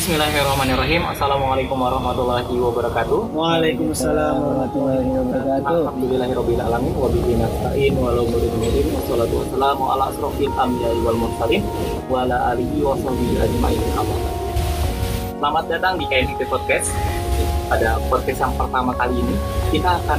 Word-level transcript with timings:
Bismillahirrahmanirrahim. 0.00 1.04
Assalamualaikum 1.12 1.76
warahmatullahi 1.76 2.48
wabarakatuh. 2.56 3.36
Waalaikumsalam 3.36 4.32
warahmatullahi 4.40 5.12
wabarakatuh. 5.12 5.76
Alhamdulillahirabbil 5.76 6.56
alamin 6.56 6.94
wa 6.96 7.12
bihi 7.12 7.36
nasta'in 7.36 7.92
wa 8.00 8.08
la 8.16 8.24
mudin 8.24 8.48
wassalatu 8.96 9.44
wassalamu 9.44 9.92
ala 9.92 10.08
asrofil 10.08 10.48
anbiya'i 10.56 11.04
wal 11.04 11.20
mursalin 11.20 11.60
wa 12.08 12.24
ala 12.24 12.56
alihi 12.56 12.80
wa 12.80 12.96
sahbihi 12.96 13.44
ajmain. 13.44 13.80
Selamat 15.36 15.64
datang 15.68 16.00
di 16.00 16.08
KNIP 16.08 16.48
Podcast. 16.48 16.96
Pada 17.68 18.00
podcast 18.08 18.40
yang 18.40 18.56
pertama 18.56 18.96
kali 18.96 19.20
ini, 19.20 19.36
kita 19.68 20.00
akan 20.00 20.16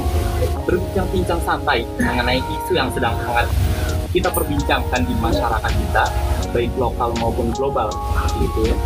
berbincang-bincang 0.62 1.42
santai 1.42 1.82
mengenai 1.98 2.38
isu 2.38 2.78
yang 2.78 2.86
sedang 2.94 3.18
hangat 3.18 3.50
kita 4.14 4.28
perbincangkan 4.28 5.08
di 5.08 5.14
masyarakat 5.18 5.72
kita, 5.72 6.04
baik 6.52 6.68
lokal 6.76 7.16
maupun 7.16 7.48
global, 7.56 7.88
gitu 8.36 8.68
ya 8.68 8.76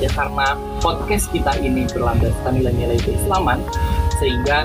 ya 0.00 0.08
karena 0.16 0.56
podcast 0.80 1.28
kita 1.28 1.52
ini 1.60 1.84
berlandaskan 1.92 2.56
nilai-nilai 2.56 2.96
keislaman 3.04 3.60
sehingga 4.16 4.64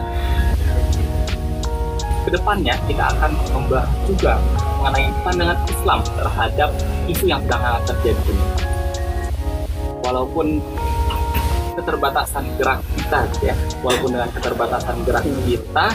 ke 2.26 2.30
depannya 2.34 2.74
kita 2.90 3.14
akan 3.14 3.32
membahas 3.54 3.92
juga 4.10 4.40
mengenai 4.82 5.14
pandangan 5.22 5.60
Islam 5.70 6.00
terhadap 6.18 6.70
isu 7.06 7.26
yang 7.30 7.42
sedang 7.46 7.62
terjadi 7.86 8.24
ini. 8.32 8.48
Walaupun 10.02 10.62
keterbatasan 11.78 12.46
gerak 12.58 12.82
kita, 12.98 13.20
ya, 13.46 13.54
walaupun 13.86 14.10
dengan 14.18 14.30
keterbatasan 14.34 14.96
gerak 15.06 15.26
kita, 15.46 15.88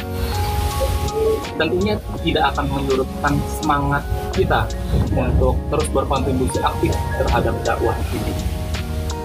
tentunya 1.58 1.94
tidak 2.22 2.44
akan 2.54 2.66
menyurutkan 2.78 3.34
semangat 3.58 4.02
kita 4.30 4.70
untuk 5.14 5.58
terus 5.72 5.88
berkontribusi 5.90 6.62
aktif 6.62 6.94
terhadap 7.18 7.54
dakwah 7.66 7.96
ini 8.14 8.59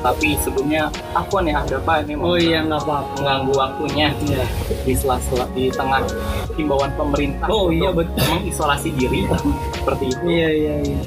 tapi 0.06 0.38
sebelumnya 0.38 0.86
aku 1.18 1.42
nih 1.42 1.58
ada 1.58 1.82
apa 1.82 2.06
nih 2.06 2.14
Oh 2.14 2.38
iya 2.38 2.62
nggak 2.62 2.78
apa-apa. 2.78 3.10
mengganggu 3.18 3.54
waktunya 3.58 4.08
Iya. 4.22 4.46
di 4.86 4.94
sela-sela 4.94 5.50
di 5.52 5.74
tengah 5.74 6.06
himbauan 6.54 6.94
pemerintah 6.94 7.50
Oh, 7.50 7.74
iya, 7.74 7.90
betul. 7.90 8.22
mengisolasi 8.30 8.94
diri 8.94 9.26
seperti 9.74 10.14
itu 10.14 10.24
Iya 10.30 10.50
iya 10.54 10.76
iya. 10.86 11.00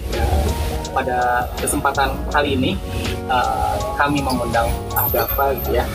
pada 0.90 1.46
kesempatan 1.56 2.10
kali 2.26 2.58
ini 2.58 2.74
eh, 3.30 3.74
kami 3.94 4.18
mengundang 4.18 4.66
Ahdafa 4.90 5.54
gitu 5.62 5.78
ya 5.78 5.86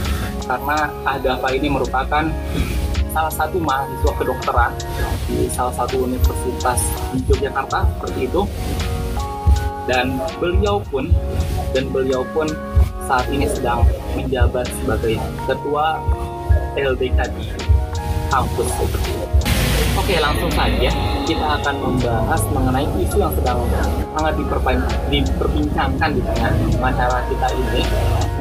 karena 0.43 0.87
Ahdafa 1.03 1.47
ini 1.51 1.67
merupakan 1.67 2.23
salah 3.11 3.29
satu 3.29 3.59
mahasiswa 3.59 4.11
kedokteran 4.15 4.71
di 5.27 5.45
salah 5.45 5.75
satu 5.75 6.01
universitas 6.01 6.79
di 7.11 7.19
Yogyakarta 7.27 7.83
seperti 7.85 8.19
itu 8.25 8.41
dan 9.85 10.17
beliau 10.39 10.79
pun 10.87 11.11
dan 11.75 11.91
beliau 11.91 12.23
pun 12.31 12.47
saat 13.07 13.27
ini 13.29 13.45
sedang 13.47 13.83
menjabat 14.15 14.67
sebagai 14.81 15.19
ketua 15.47 15.99
LDK 16.79 17.19
di 17.37 17.45
kampus 18.31 18.67
seperti 18.73 19.11
itu. 19.13 19.27
Oke, 19.93 20.17
langsung 20.17 20.49
saja 20.57 20.89
kita 21.23 21.45
akan 21.61 21.75
membahas 21.77 22.41
mengenai 22.49 22.87
isu 22.97 23.21
yang 23.21 23.33
sedang 23.37 23.61
sangat 24.17 24.33
diperbincangkan 25.13 26.09
di 26.17 26.21
tengah 26.25 26.51
masyarakat 26.81 27.23
kita 27.29 27.47
ini 27.53 27.81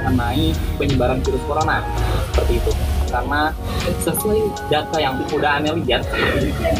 mengenai 0.00 0.46
penyebaran 0.80 1.20
virus 1.20 1.44
corona 1.44 1.84
seperti 2.33 2.56
itu. 2.56 2.72
Karena 3.12 3.52
sesuai 4.00 4.72
data 4.72 4.96
yang 4.96 5.20
sudah 5.28 5.60
aneh 5.60 5.77
lihat, 5.84 6.00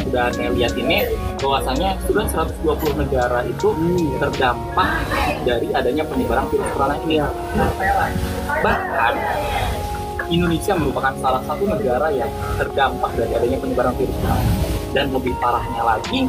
sudah 0.00 0.33
aneh 0.33 0.48
lihat 0.56 0.72
ini 0.80 1.05
bahwasanya 1.36 2.00
sudah 2.08 2.25
120 2.25 3.05
negara 3.05 3.44
itu 3.44 3.69
terdampak 4.16 4.88
dari 5.44 5.69
adanya 5.77 6.08
penyebaran 6.08 6.48
virus 6.48 6.70
corona 6.72 6.97
ini. 7.05 7.20
Bahkan 8.64 9.14
Indonesia 10.33 10.72
merupakan 10.72 11.12
salah 11.20 11.44
satu 11.44 11.69
negara 11.69 12.08
yang 12.08 12.33
terdampak 12.56 13.12
dari 13.12 13.32
adanya 13.37 13.59
penyebaran 13.60 13.93
virus 14.00 14.16
corona. 14.25 14.44
Dan 14.93 15.09
lebih 15.09 15.32
parahnya 15.41 15.84
lagi, 15.84 16.28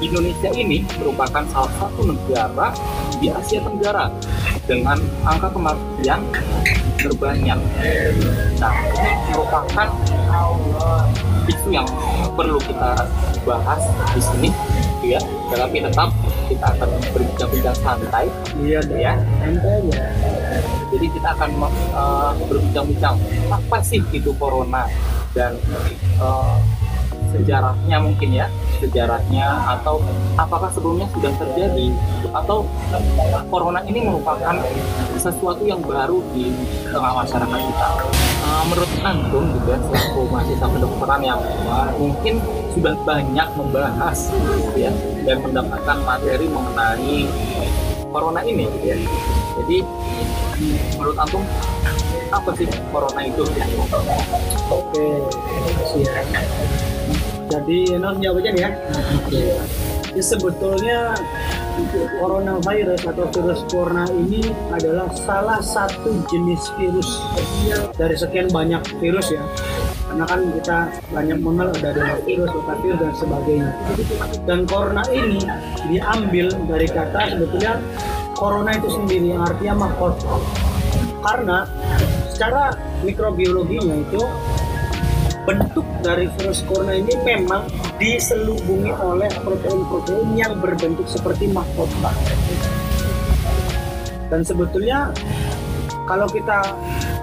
Indonesia 0.00 0.50
ini 0.52 0.84
merupakan 1.00 1.44
salah 1.52 1.72
satu 1.80 2.08
negara 2.08 2.72
di 3.18 3.32
Asia 3.32 3.62
Tenggara 3.64 4.12
dengan 4.66 4.98
angka 5.24 5.48
kematian 5.54 6.20
terbanyak. 7.00 7.58
Nah, 8.58 8.72
ini 8.96 9.10
merupakan 9.32 9.88
isu 11.46 11.68
yang 11.70 11.86
perlu 12.34 12.58
kita 12.58 13.06
bahas 13.46 13.82
di 14.12 14.20
sini, 14.20 14.48
gitu 14.98 15.14
ya. 15.14 15.20
Tetapi 15.54 15.76
tetap 15.86 16.10
kita 16.50 16.66
akan 16.74 16.88
berbincang-bincang 17.14 17.76
santai, 17.78 18.26
Iya 18.58 18.82
gitu 18.82 18.96
ya. 18.98 19.14
Santai 19.38 19.72
aja. 19.86 20.02
Jadi 20.90 21.06
kita 21.12 21.28
akan 21.36 21.50
uh, 21.94 22.32
berbincang-bincang 22.46 23.14
apa 23.50 23.78
sih 23.82 24.00
itu 24.10 24.30
corona 24.38 24.86
dan 25.36 25.54
uh, 26.18 26.58
sejarahnya 27.32 27.96
mungkin 27.98 28.30
ya 28.32 28.46
sejarahnya 28.78 29.46
atau 29.78 30.00
apakah 30.36 30.68
sebelumnya 30.72 31.08
sudah 31.16 31.32
terjadi 31.40 31.92
atau 32.32 32.68
corona 33.48 33.80
ini 33.88 34.04
merupakan 34.04 34.56
sesuatu 35.16 35.64
yang 35.64 35.80
baru 35.82 36.20
di 36.36 36.52
tengah 36.86 37.12
masyarakat 37.24 37.60
kita. 37.60 37.88
Uh, 38.46 38.62
menurut 38.70 38.90
antum 39.02 39.44
juga 39.58 39.74
selaku 39.90 40.20
mahasiswa 40.30 40.68
kedokteran 40.70 41.20
yang 41.24 41.40
uh, 41.66 41.90
mungkin 41.98 42.38
sudah 42.76 42.94
banyak 43.02 43.48
membahas 43.56 44.30
gitu 44.30 44.76
ya 44.76 44.92
dan 45.24 45.42
mendapatkan 45.42 45.98
materi 46.06 46.46
mengenai 46.46 47.26
corona 48.12 48.40
ini 48.46 48.70
gitu 48.70 48.86
ya. 48.86 48.96
Jadi 49.56 49.78
menurut 50.94 51.16
antum 51.18 51.42
apa 52.30 52.50
sih 52.54 52.68
corona 52.92 53.20
itu? 53.24 53.42
Oke. 54.70 55.06
Siap. 55.90 56.95
Jadi 57.46 57.94
Enos 57.94 58.18
jawab 58.18 58.42
aja 58.42 58.50
nih 58.52 58.62
ya. 58.62 58.70
Oke. 59.22 59.42
Ya, 60.16 60.22
sebetulnya 60.24 61.12
coronavirus 62.16 63.04
atau 63.04 63.28
virus 63.28 63.60
corona 63.68 64.08
ini 64.08 64.40
adalah 64.72 65.12
salah 65.12 65.60
satu 65.60 66.24
jenis 66.32 66.72
virus 66.80 67.20
dari 68.00 68.16
sekian 68.16 68.48
banyak 68.48 68.80
virus 68.96 69.36
ya 69.36 69.44
karena 70.06 70.24
kan 70.24 70.40
kita 70.54 70.78
banyak 71.12 71.38
mengenal 71.42 71.68
ada 71.76 71.88
adenovirus, 71.92 72.50
rotavirus 72.54 72.98
dan 73.02 73.12
sebagainya 73.20 73.70
dan 74.48 74.60
corona 74.64 75.04
ini 75.12 75.42
diambil 75.92 76.48
dari 76.64 76.88
kata 76.88 77.36
sebetulnya 77.36 77.76
corona 78.32 78.70
itu 78.72 78.88
sendiri 78.88 79.36
yang 79.36 79.44
artinya 79.44 79.84
mahkota 79.84 80.40
karena 81.20 81.58
secara 82.32 82.72
mikrobiologinya 83.04 83.96
itu 84.00 84.22
bentuk 85.46 85.86
dari 86.02 86.26
virus 86.36 86.66
corona 86.66 86.98
ini 86.98 87.14
memang 87.22 87.70
diselubungi 88.02 88.90
oleh 88.98 89.30
protein-protein 89.40 90.34
yang 90.34 90.58
berbentuk 90.58 91.06
seperti 91.06 91.46
mahkota. 91.48 92.10
Dan 94.26 94.42
sebetulnya 94.42 95.14
kalau 96.10 96.26
kita 96.26 96.74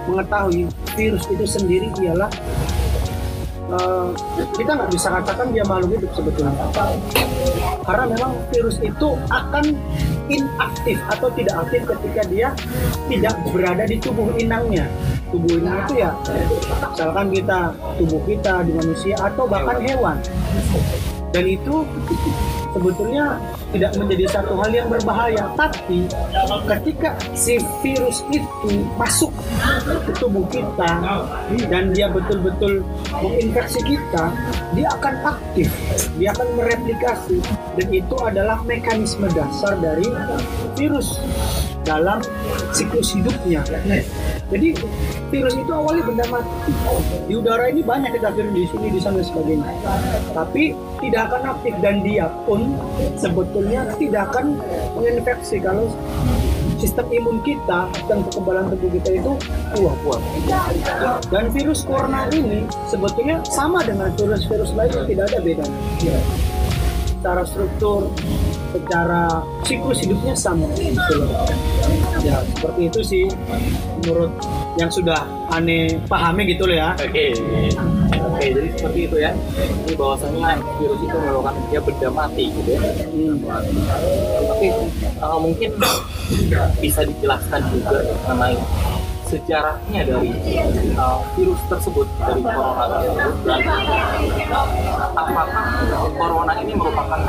mengetahui 0.07 0.71
virus 0.95 1.27
itu 1.27 1.43
sendiri 1.43 1.91
ialah 1.99 2.31
eh, 3.71 4.07
kita 4.57 4.71
nggak 4.75 4.91
bisa 4.91 5.07
katakan 5.21 5.47
dia 5.55 5.63
makhluk 5.63 5.99
hidup 5.99 6.11
sebetulnya. 6.15 6.67
Karena 7.83 8.05
memang 8.07 8.31
virus 8.51 8.79
itu 8.79 9.09
akan 9.27 9.65
inaktif 10.31 10.97
atau 11.11 11.27
tidak 11.35 11.55
aktif 11.67 11.81
ketika 11.83 12.21
dia 12.31 12.47
tidak 13.11 13.35
berada 13.51 13.83
di 13.83 13.99
tubuh 13.99 14.31
inangnya. 14.39 14.87
Tubuh 15.31 15.59
inang 15.59 15.83
itu 15.87 15.93
ya 15.99 16.11
misalkan 16.93 17.27
kita 17.33 17.59
tubuh 17.97 18.21
kita 18.23 18.53
di 18.63 18.71
manusia 18.77 19.15
atau 19.17 19.49
bahkan 19.49 19.81
hewan 19.81 20.17
dan 21.33 21.49
itu 21.49 21.81
sebetulnya 22.77 23.41
tidak 23.73 23.91
menjadi 23.97 24.25
satu 24.29 24.53
hal 24.61 24.69
yang 24.69 24.87
berbahaya. 24.89 25.49
Tapi 25.57 26.05
ketika 26.69 27.17
si 27.33 27.57
virus 27.81 28.21
itu 28.29 28.85
masuk 29.01 29.33
ke 30.05 30.11
tubuh 30.21 30.45
kita 30.53 31.01
dan 31.69 31.89
dia 31.93 32.05
betul-betul 32.13 32.85
menginfeksi 33.17 33.81
kita 33.81 34.29
dia 34.77 34.87
akan 34.93 35.13
aktif. 35.25 35.69
Dia 36.21 36.37
akan 36.37 36.47
mereplikasi. 36.53 37.41
Dan 37.73 37.87
itu 37.89 38.15
adalah 38.21 38.61
mekanisme 38.69 39.25
dasar 39.33 39.73
dari 39.81 40.05
virus 40.77 41.17
dalam 41.83 42.19
siklus 42.71 43.13
hidupnya 43.15 43.61
jadi 44.51 44.67
virus 45.31 45.55
itu 45.55 45.71
awalnya 45.71 46.03
benda 46.07 46.25
mati 46.31 46.71
di 47.27 47.33
udara 47.35 47.69
ini 47.69 47.81
banyak 47.83 48.11
kita 48.15 48.31
di 48.35 48.63
sini 48.67 48.87
di 48.91 48.99
sana 48.99 49.19
sebagainya 49.23 49.71
tapi 50.35 50.75
tidak 51.03 51.31
akan 51.31 51.41
aktif 51.55 51.73
dan 51.83 51.99
dia 52.03 52.27
pun 52.47 52.75
sebetulnya 53.19 53.87
tidak 53.99 54.31
akan 54.31 54.59
menginfeksi 54.95 55.59
kalau 55.59 55.91
sistem 56.83 57.07
imun 57.15 57.39
kita 57.47 57.87
dan 58.11 58.19
kekebalan 58.27 58.67
tubuh 58.75 58.91
kita 58.99 59.09
itu 59.15 59.31
kuat. 60.03 60.19
Dan 61.31 61.47
virus 61.55 61.87
corona 61.87 62.27
ini 62.35 62.67
sebetulnya 62.91 63.39
sama 63.47 63.79
dengan 63.87 64.11
virus-virus 64.19 64.75
lain 64.75 64.91
tidak 65.07 65.31
ada 65.31 65.39
bedanya. 65.39 65.79
Secara 67.07 67.47
struktur, 67.47 68.11
secara 68.73 69.45
siklus 69.63 70.01
hidupnya 70.01 70.33
sama. 70.33 70.67
Gitu 70.73 71.13
loh. 71.21 71.29
ya 72.23 72.39
seperti 72.55 72.81
itu 72.87 72.99
sih 73.03 73.25
menurut 73.99 74.31
yang 74.79 74.87
sudah 74.87 75.27
aneh 75.51 75.99
pahami 76.07 76.47
gitu 76.47 76.63
loh 76.63 76.71
ya 76.71 76.95
Oke, 76.95 77.35
oke 78.15 78.45
jadi 78.47 78.67
seperti 78.73 78.99
itu 79.11 79.17
ya. 79.21 79.31
Ini 79.85 79.93
bahwasanya 79.93 80.57
virus 80.79 80.99
itu 81.03 81.17
merupakan 81.19 81.55
dia 81.69 81.79
benda 81.83 82.09
mati 82.09 82.45
gitu 82.49 82.69
ya. 82.73 82.81
Hmm. 82.81 83.37
Tapi 84.49 84.67
uh, 85.19 85.39
mungkin 85.39 85.69
bisa 86.81 87.01
dijelaskan 87.05 87.61
juga 87.75 87.99
mengenai 88.25 88.57
sejarahnya 89.33 90.01
dari 90.05 90.29
uh, 90.93 91.17
virus 91.33 91.57
tersebut 91.65 92.05
dari 92.21 92.41
corona 92.45 92.85
tersebut 92.85 93.25
dan 93.49 93.61
apakah 95.17 95.47
corona 96.13 96.53
ini 96.61 96.73
merupakan 96.77 97.19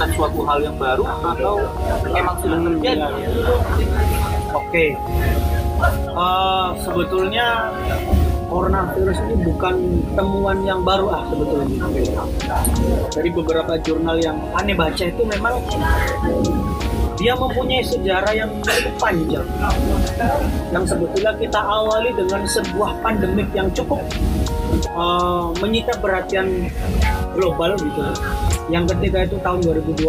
bisa 0.00 0.16
suatu 0.16 0.40
hal 0.48 0.64
yang 0.64 0.76
baru 0.80 1.04
atau 1.04 1.60
emang 2.16 2.36
sudah 2.40 2.56
terjadi? 2.72 3.04
Oke. 4.56 4.96
Eh, 6.16 6.68
sebetulnya 6.80 7.68
coronavirus 8.48 9.20
ini 9.28 9.36
bukan 9.44 10.00
temuan 10.16 10.64
yang 10.64 10.80
baru 10.88 11.12
ah 11.12 11.22
sebetulnya. 11.28 11.84
Dari 13.12 13.28
beberapa 13.28 13.76
jurnal 13.84 14.16
yang 14.24 14.40
aneh 14.56 14.72
baca 14.72 15.04
itu 15.04 15.20
memang 15.20 15.60
dia 17.20 17.36
mempunyai 17.36 17.84
sejarah 17.84 18.32
yang 18.32 18.48
cukup 18.64 18.96
panjang. 18.96 19.44
Yang 20.72 20.96
sebetulnya 20.96 21.36
kita 21.36 21.60
awali 21.60 22.08
dengan 22.16 22.40
sebuah 22.48 23.04
pandemik 23.04 23.52
yang 23.52 23.68
cukup 23.76 24.00
eh, 24.80 25.44
menyita 25.60 25.92
perhatian 26.00 26.72
global 27.36 27.76
gitu. 27.76 28.00
Yang 28.70 28.94
ketika 28.96 29.18
itu 29.26 29.36
tahun 29.42 29.60
2002 29.66 30.06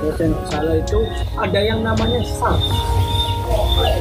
kalau 0.00 0.12
saya 0.16 0.28
nggak 0.32 0.46
salah 0.48 0.76
itu 0.80 0.98
ada 1.36 1.60
yang 1.60 1.80
namanya 1.84 2.20
SARS. 2.24 2.64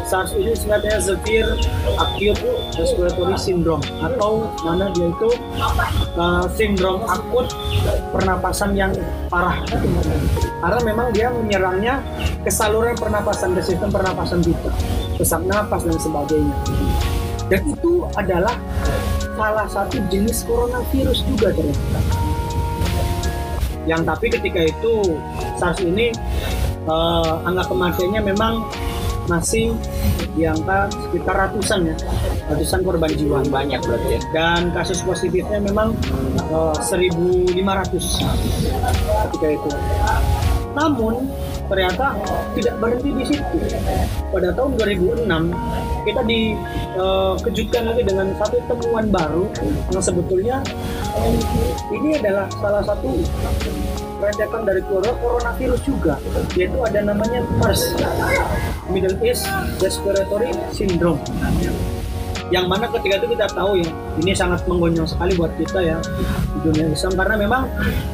SARS 0.08 0.32
ini 0.36 0.56
sebenarnya 0.56 1.00
severe 1.00 1.60
acute 2.00 2.40
respiratory 2.76 3.36
syndrome 3.36 3.84
atau 4.00 4.48
mana 4.64 4.92
dia 4.96 5.12
itu 5.12 5.30
uh, 6.16 6.48
sindrom 6.56 7.04
akut 7.08 7.52
pernapasan 8.16 8.76
yang 8.80 8.96
parah. 9.28 9.60
Karena 10.60 10.80
memang 10.84 11.08
dia 11.12 11.32
menyerangnya 11.32 12.04
ke 12.44 12.52
saluran 12.52 12.96
pernapasan 12.96 13.56
ke 13.56 13.62
sistem 13.64 13.92
pernapasan 13.92 14.40
kita, 14.40 14.72
sesak 15.20 15.44
napas 15.48 15.84
dan 15.84 16.00
sebagainya. 16.00 16.56
Dan 17.50 17.66
itu 17.76 18.06
adalah 18.14 18.56
salah 19.36 19.68
satu 19.68 19.98
jenis 20.08 20.46
coronavirus 20.46 21.26
juga 21.28 21.52
ternyata. 21.52 22.29
Yang 23.90 24.02
tapi 24.06 24.26
ketika 24.30 24.62
itu 24.62 25.18
SARS 25.58 25.82
ini 25.82 26.14
eh, 26.86 27.34
angka 27.50 27.74
kematiannya 27.74 28.22
memang 28.22 28.62
masih 29.26 29.74
di 30.34 30.46
angka 30.46 30.90
sekitar 30.90 31.36
ratusan 31.50 31.90
ya, 31.90 31.96
ratusan 32.54 32.86
korban 32.86 33.10
jiwa. 33.10 33.42
Banyak 33.50 33.82
berarti 33.82 34.10
ya. 34.18 34.22
Dan 34.30 34.70
kasus 34.78 35.02
positifnya 35.02 35.58
memang 35.58 35.98
eh, 36.54 36.78
1.500 36.78 37.58
ketika 39.26 39.48
itu. 39.50 39.70
Namun 40.78 41.26
ternyata 41.70 42.18
tidak 42.58 42.76
berhenti 42.82 43.10
di 43.14 43.26
situ. 43.30 43.58
Pada 44.34 44.50
tahun 44.58 44.76
2006 44.82 45.30
kita 46.10 46.22
dikejutkan 46.26 47.84
lagi 47.94 48.04
dengan 48.04 48.28
satu 48.42 48.58
temuan 48.66 49.06
baru 49.14 49.46
yang 49.94 50.04
sebetulnya 50.04 50.58
ini 51.94 52.18
adalah 52.18 52.50
salah 52.58 52.82
satu 52.82 53.10
rentetan 54.20 54.62
dari 54.68 54.82
keluarga 54.84 55.16
coronavirus 55.24 55.82
juga 55.88 56.16
yaitu 56.58 56.78
ada 56.84 57.00
namanya 57.08 57.40
MERS 57.56 57.96
Middle 58.92 59.16
East 59.24 59.48
Respiratory 59.80 60.52
Syndrome 60.76 61.24
yang 62.50 62.66
mana 62.66 62.90
ketika 62.90 63.22
itu 63.22 63.38
kita 63.38 63.46
tahu 63.54 63.78
ya 63.78 63.90
ini 64.18 64.34
sangat 64.34 64.66
menggonjang 64.66 65.06
sekali 65.06 65.38
buat 65.38 65.54
kita 65.58 65.80
ya 65.86 65.98
di 66.58 66.60
dunia 66.66 66.86
Islam 66.90 67.14
karena 67.14 67.36
memang 67.38 67.64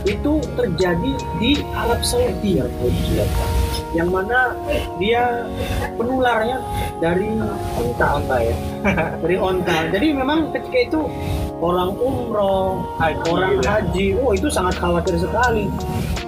itu 0.03 0.43
terjadi 0.59 1.11
di 1.39 1.51
Arab 1.71 2.03
Saudi 2.03 2.59
ya 2.59 2.65
yang 3.95 4.11
mana 4.11 4.51
dia 4.99 5.47
penularnya 5.95 6.59
dari 6.99 7.31
onta 7.79 8.07
Onta 8.19 8.37
ya. 8.43 8.55
dari 9.23 9.35
onta 9.39 9.87
jadi 9.87 10.07
memang 10.11 10.51
ketika 10.51 10.77
itu 10.91 11.01
orang 11.63 11.95
umroh 11.95 12.83
Haji, 12.99 13.23
orang 13.31 13.53
ya. 13.63 13.79
haji 13.79 14.05
oh 14.19 14.35
itu 14.35 14.51
sangat 14.51 14.75
khawatir 14.75 15.15
sekali 15.15 15.71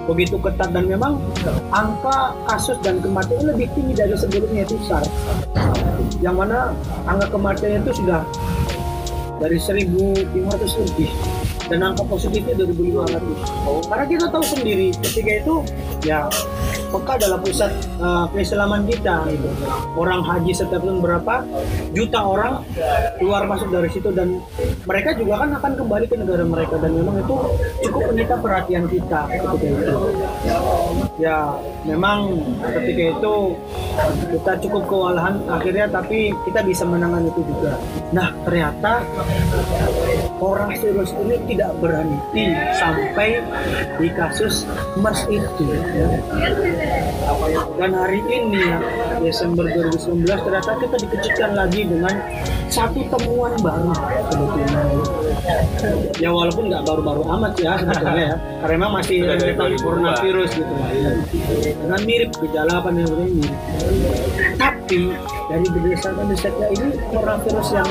begitu 0.08 0.40
ketat 0.40 0.72
dan 0.72 0.88
memang 0.88 1.20
angka 1.68 2.32
kasus 2.48 2.80
dan 2.80 2.96
kematian 3.04 3.44
lebih 3.44 3.68
tinggi 3.76 3.92
dari 3.92 4.16
sebelumnya 4.16 4.64
itu 4.64 4.80
SARS 4.88 5.12
yang 6.24 6.40
mana 6.40 6.72
angka 7.04 7.28
kematian 7.28 7.84
itu 7.84 7.92
sudah 8.00 8.24
dari 9.38 9.60
1.500 9.60 10.32
lebih 10.88 11.10
dan 11.68 11.80
angka 11.84 12.04
positifnya 12.08 12.64
2.500 12.64 13.68
oh, 13.68 13.80
karena 13.84 14.04
kita 14.08 14.26
tahu 14.32 14.44
sendiri 14.44 14.88
ketika 15.04 15.32
itu 15.44 15.54
ya 16.04 16.28
Mekah 16.88 17.14
adalah 17.20 17.38
pusat 17.44 17.68
uh, 18.00 18.24
keislaman 18.32 18.88
kita 18.88 19.28
gitu. 19.28 19.48
orang 20.00 20.24
haji 20.24 20.56
setiap 20.56 20.80
tahun 20.80 21.04
berapa? 21.04 21.44
Juta 21.92 22.24
orang 22.24 22.64
keluar 23.20 23.44
masuk 23.44 23.68
dari 23.68 23.92
situ 23.92 24.08
dan 24.08 24.40
mereka 24.88 25.12
juga 25.12 25.44
kan 25.44 25.52
akan 25.60 25.72
kembali 25.76 26.06
ke 26.08 26.16
negara 26.16 26.44
mereka. 26.48 26.80
Dan 26.80 26.96
memang 26.96 27.20
itu 27.20 27.36
cukup 27.84 28.02
menyita 28.08 28.34
perhatian 28.40 28.88
kita 28.88 29.20
ketika 29.28 29.68
itu. 29.68 29.96
Ya 31.20 31.52
memang 31.84 32.40
ketika 32.72 33.02
itu 33.20 33.34
kita 34.32 34.52
cukup 34.64 34.82
kewalahan 34.88 35.44
akhirnya 35.44 35.92
tapi 35.92 36.32
kita 36.48 36.64
bisa 36.64 36.88
menangani 36.88 37.28
itu 37.28 37.44
juga. 37.44 37.76
Nah 38.16 38.32
ternyata 38.48 39.04
orang 40.38 40.70
virus 40.78 41.10
ini 41.18 41.36
tidak 41.50 41.74
berhenti 41.82 42.46
sampai 42.78 43.42
di 43.98 44.08
kasus 44.14 44.64
MERS 44.98 45.26
itu 45.30 45.64
ya. 45.70 46.08
dan 47.78 47.90
hari 47.94 48.20
ini 48.30 48.58
ya 48.62 48.78
Desember 49.22 49.66
2019 49.66 50.26
ternyata 50.26 50.72
kita 50.78 50.96
dikejutkan 51.02 51.50
lagi 51.54 51.82
dengan 51.86 52.14
satu 52.70 53.00
temuan 53.10 53.54
baru 53.60 53.92
sebetulnya 54.30 54.82
ya 56.18 56.30
walaupun 56.34 56.70
nggak 56.70 56.82
baru-baru 56.84 57.22
amat 57.38 57.52
ya 57.62 57.72
sebetulnya 57.78 58.24
ya. 58.34 58.36
Karena 58.62 58.74
memang 58.74 58.90
masih 58.98 59.16
rentetan 59.24 59.70
2002. 59.78 59.86
coronavirus 59.86 60.50
gitu 60.58 60.74
lah 60.74 60.90
ya. 60.92 61.10
dengan 61.78 62.00
mirip 62.04 62.30
gejala 62.42 62.72
apa 62.82 62.88
nih 62.90 63.04
mirip 63.06 63.58
tapi 64.58 65.12
dari 65.52 65.66
berdasarkan 65.68 66.26
risetnya 66.32 66.68
ini 66.72 66.88
coronavirus 67.12 67.68
yang 67.76 67.88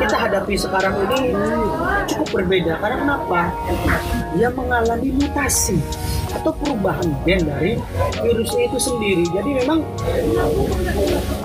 kita 0.00 0.16
hadapi 0.16 0.54
sekarang 0.56 0.94
ini 1.08 1.36
cukup 2.08 2.28
berbeda. 2.32 2.80
Karena 2.80 2.96
kenapa? 2.98 3.40
Dia 4.34 4.48
mengalami 4.50 5.08
mutasi 5.14 5.76
atau 6.30 6.54
perubahan 6.54 7.06
gen 7.26 7.44
dari 7.44 7.76
virusnya 8.24 8.62
itu 8.72 8.78
sendiri. 8.80 9.24
Jadi 9.36 9.50
memang 9.64 9.84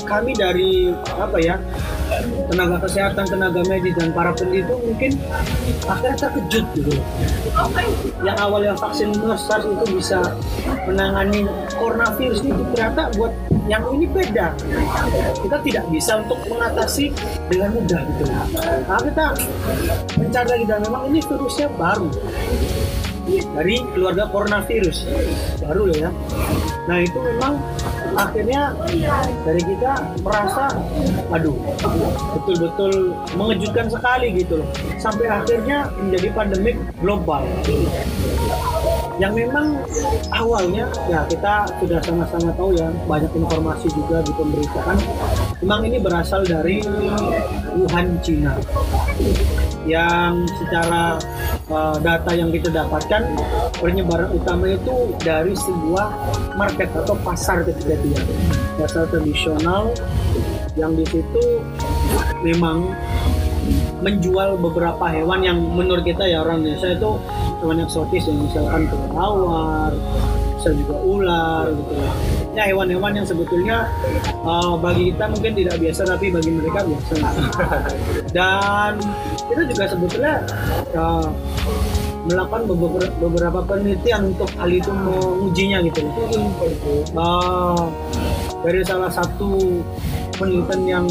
kami 0.07 0.31
dari 0.37 0.93
apa 1.17 1.37
ya 1.41 1.55
tenaga 2.23 2.77
kesehatan, 2.85 3.25
tenaga 3.27 3.61
medis 3.67 3.93
dan 3.97 4.09
para 4.15 4.31
itu 4.35 4.73
mungkin 4.85 5.11
akhirnya 5.87 6.17
terkejut 6.17 6.65
gitu. 6.75 6.93
Yang 8.23 8.37
awalnya 8.41 8.73
vaksin 8.77 9.09
SARS 9.15 9.65
itu 9.65 9.85
bisa 9.95 10.19
menangani 10.85 11.47
coronavirus 11.75 12.39
ini 12.45 12.63
ternyata 12.73 13.11
buat 13.17 13.33
yang 13.65 13.83
ini 13.93 14.05
beda. 14.05 14.53
Kita 15.41 15.57
tidak 15.65 15.85
bisa 15.89 16.21
untuk 16.21 16.37
mengatasi 16.45 17.09
dengan 17.49 17.73
mudah 17.73 18.01
gitu. 18.05 18.23
Nah, 18.85 19.01
kita 19.01 19.25
mencari 20.17 20.47
lagi 20.53 20.65
dan 20.69 20.79
memang 20.85 21.01
ini 21.09 21.19
virusnya 21.25 21.67
baru 21.73 22.09
dari 23.25 23.81
keluarga 23.97 24.29
coronavirus 24.29 25.09
baru 25.65 25.89
ya. 25.89 26.09
Nah 26.85 26.97
itu 27.01 27.17
memang 27.17 27.57
akhirnya 28.15 28.73
dari 29.43 29.61
kita 29.61 29.91
merasa, 30.23 30.71
aduh, 31.29 31.55
betul-betul 32.39 33.13
mengejutkan 33.35 33.87
sekali 33.91 34.33
gitu 34.39 34.63
loh. 34.63 34.69
Sampai 34.97 35.27
akhirnya 35.29 35.91
menjadi 35.99 36.27
pandemik 36.33 36.75
global. 37.03 37.43
Yang 39.15 39.47
memang 39.47 39.79
awalnya 40.35 40.91
ya 41.07 41.23
kita 41.31 41.63
sudah 41.79 42.03
sama-sama 42.03 42.51
tahu 42.59 42.75
ya 42.75 42.91
banyak 43.07 43.31
informasi 43.31 43.87
juga 43.95 44.19
di 44.19 44.31
pemberitaan. 44.35 44.97
Memang 45.63 45.81
ini 45.87 45.97
berasal 46.03 46.43
dari 46.43 46.83
Wuhan, 47.75 48.19
Cina 48.19 48.59
yang 49.85 50.43
secara 50.59 51.15
uh, 51.69 51.97
data 52.01 52.31
yang 52.33 52.49
kita 52.53 52.69
dapatkan 52.69 53.21
penyebaran 53.79 54.29
utama 54.33 54.73
itu 54.73 55.13
dari 55.21 55.53
sebuah 55.53 56.07
market 56.59 56.89
atau 56.93 57.15
pasar 57.21 57.65
ketika 57.65 57.97
ya 57.97 58.21
pasar 58.77 59.09
tradisional 59.09 59.89
yang 60.75 60.93
di 60.93 61.05
situ 61.07 61.63
memang 62.43 62.91
menjual 64.05 64.61
beberapa 64.61 65.01
hewan 65.09 65.41
yang 65.41 65.57
menurut 65.57 66.05
kita 66.05 66.29
ya 66.29 66.45
orang 66.45 66.61
Indonesia 66.61 66.93
itu 66.93 67.11
hewan 67.63 67.81
eksotis 67.81 68.29
yang 68.29 68.37
misalkan 68.45 68.85
kelelawar, 68.85 69.91
bisa 70.61 70.69
juga 70.77 70.95
ular 71.01 71.65
gitu 71.73 71.93
ya 71.97 72.11
ya 72.55 72.71
hewan-hewan 72.71 73.11
yang 73.11 73.27
sebetulnya 73.27 73.85
uh, 74.47 74.79
bagi 74.79 75.11
kita 75.11 75.25
mungkin 75.27 75.51
tidak 75.53 75.75
biasa 75.77 76.01
tapi 76.07 76.31
bagi 76.31 76.51
mereka 76.55 76.79
biasa. 76.87 77.15
Dan 78.37 78.91
kita 79.51 79.61
juga 79.67 79.83
sebetulnya 79.91 80.35
uh, 80.95 81.27
melakukan 82.25 82.61
beberapa, 82.65 83.11
beberapa 83.21 83.59
penelitian 83.69 84.33
untuk 84.33 84.49
hal 84.57 84.69
itu 84.73 84.89
mengujinya 84.89 85.77
gitu 85.85 86.01
uh, 87.13 87.85
dari 88.65 88.81
salah 88.81 89.13
satu 89.13 89.61
penelitian 90.41 90.81
yang 90.89 91.05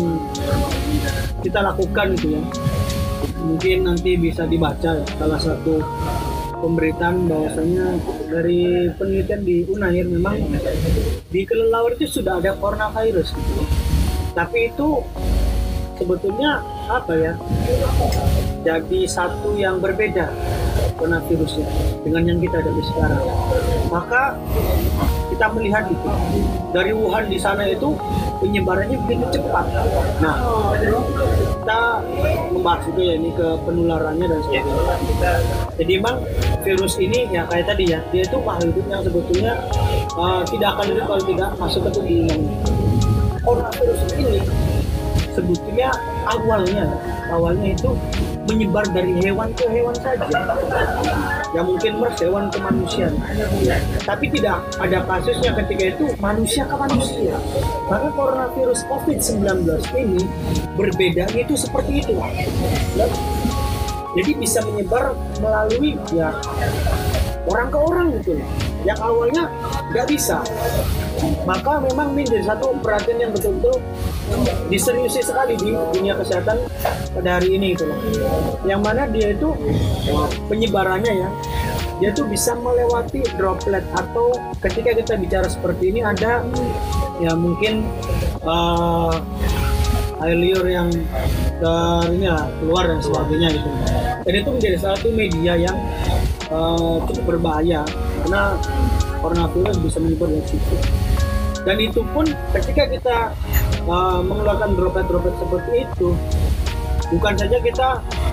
kita 1.44 1.62
lakukan 1.62 2.18
gitu 2.18 2.40
ya. 2.40 2.42
Mungkin 3.44 3.84
nanti 3.84 4.16
bisa 4.16 4.48
dibaca 4.48 5.04
salah 5.04 5.40
satu 5.40 5.78
pemberitaan 6.64 7.28
bahwasanya 7.28 8.00
dari 8.32 8.88
penelitian 8.96 9.40
di 9.44 9.56
Unair 9.68 10.08
memang 10.08 10.40
di 11.34 11.42
kelelawar 11.42 11.98
itu 11.98 12.06
sudah 12.06 12.38
ada 12.38 12.54
coronavirus 12.54 13.34
gitu. 13.34 13.62
tapi 14.38 14.70
itu 14.70 15.02
sebetulnya 15.98 16.62
apa 16.86 17.10
ya 17.18 17.34
jadi 18.62 19.00
satu 19.10 19.58
yang 19.58 19.82
berbeda 19.82 20.30
coronavirusnya 20.94 21.66
dengan 22.06 22.22
yang 22.30 22.38
kita 22.38 22.62
hadapi 22.62 22.82
sekarang 22.86 23.22
maka 23.90 24.38
kita 25.34 25.50
melihat 25.50 25.84
itu 25.90 26.10
dari 26.70 26.94
Wuhan 26.94 27.26
di 27.26 27.38
sana 27.42 27.66
itu 27.66 27.90
penyebarannya 28.38 28.98
begitu 29.02 29.38
cepat. 29.38 29.66
Nah, 30.22 30.36
kita 30.78 31.80
membahas 32.54 32.82
juga 32.86 33.02
ya 33.02 33.14
ini 33.18 33.30
ke 33.34 33.48
penularannya 33.66 34.26
dan 34.30 34.40
sebagainya. 34.46 35.34
Jadi 35.74 35.92
memang 35.98 36.16
virus 36.62 36.94
ini 37.02 37.26
ya 37.34 37.42
kayak 37.50 37.66
tadi 37.66 37.84
ya, 37.90 37.98
dia 38.14 38.22
itu 38.22 38.38
makhluk 38.42 38.74
hidup 38.74 38.86
yang 38.90 39.02
sebetulnya 39.02 39.52
uh, 40.14 40.42
tidak 40.46 40.68
akan 40.78 40.86
hidup 40.94 41.04
kalau 41.10 41.22
tidak 41.26 41.48
masuk 41.58 41.80
ke 41.86 41.90
tubuh 41.94 42.26
Orang 43.44 43.68
virus 43.76 44.00
ini 44.16 44.40
sebetulnya 45.34 45.90
awalnya 46.24 46.86
awalnya 47.28 47.74
itu 47.74 47.90
menyebar 48.46 48.86
dari 48.94 49.18
hewan 49.20 49.50
ke 49.52 49.66
hewan 49.66 49.94
saja 49.98 50.30
ya 51.54 51.62
mungkin 51.62 52.02
mers 52.02 52.18
hewan 52.18 52.50
manusia 52.58 53.06
tapi 54.02 54.26
tidak 54.34 54.58
ada 54.82 55.06
kasusnya 55.06 55.54
ketika 55.62 55.84
itu 55.94 56.04
manusia 56.18 56.66
ke 56.66 56.74
manusia. 56.74 57.38
Maka 57.86 58.10
coronavirus 58.12 58.80
COVID-19 58.90 59.40
ini 59.94 60.22
berbeda 60.74 61.30
itu 61.38 61.54
seperti 61.54 62.02
itu 62.02 62.18
jadi 64.14 64.30
bisa 64.38 64.62
menyebar 64.62 65.14
melalui 65.42 65.98
ya 66.14 66.30
orang 67.50 67.68
ke 67.70 67.78
orang 67.78 68.06
gitu. 68.18 68.38
Yang 68.84 68.98
awalnya 69.00 69.44
nggak 69.90 70.06
bisa 70.12 70.38
maka 71.44 71.80
memang 71.82 72.16
menjadi 72.16 72.54
satu 72.54 72.76
perhatian 72.80 73.28
yang 73.28 73.32
betul-betul 73.32 73.80
diseriusi 74.72 75.20
sekali 75.20 75.54
di 75.60 75.76
dunia 75.92 76.16
kesehatan 76.16 76.56
pada 77.14 77.40
hari 77.40 77.56
ini 77.56 77.76
itu 77.76 77.84
loh. 77.84 77.98
Yang 78.64 78.80
mana 78.80 79.02
dia 79.08 79.36
itu 79.36 79.48
penyebarannya 80.48 81.12
ya, 81.24 81.28
dia 82.00 82.10
tuh 82.16 82.26
bisa 82.26 82.56
melewati 82.58 83.22
droplet 83.36 83.84
atau 83.94 84.34
ketika 84.64 84.96
kita 84.96 85.14
bicara 85.20 85.46
seperti 85.46 85.94
ini 85.94 86.00
ada 86.02 86.42
ya 87.22 87.32
mungkin 87.38 87.86
uh, 88.42 89.14
air 90.24 90.36
liur 90.40 90.66
yang 90.66 90.88
dari 91.60 92.16
ini 92.16 92.26
lah, 92.26 92.48
keluar 92.60 92.88
dan 92.88 92.98
sebagainya 93.04 93.48
gitu. 93.54 93.68
Dan 94.24 94.32
itu 94.40 94.50
menjadi 94.50 94.76
satu 94.80 95.08
media 95.12 95.52
yang 95.54 95.76
uh, 96.48 96.96
cukup 97.04 97.36
berbahaya 97.36 97.84
karena 98.24 98.56
coronavirus 99.20 99.76
bisa 99.84 99.98
menyebar 100.00 100.28
dari 100.32 100.46
situ. 100.48 100.74
Dan 101.64 101.76
itu 101.80 102.04
pun 102.12 102.28
ketika 102.52 102.84
kita 102.86 103.16
uh, 103.88 104.20
mengeluarkan 104.20 104.76
droplet-droplet 104.76 105.34
seperti 105.40 105.72
itu 105.88 106.08
bukan 107.12 107.34
saja 107.36 107.58
kita 107.60 107.88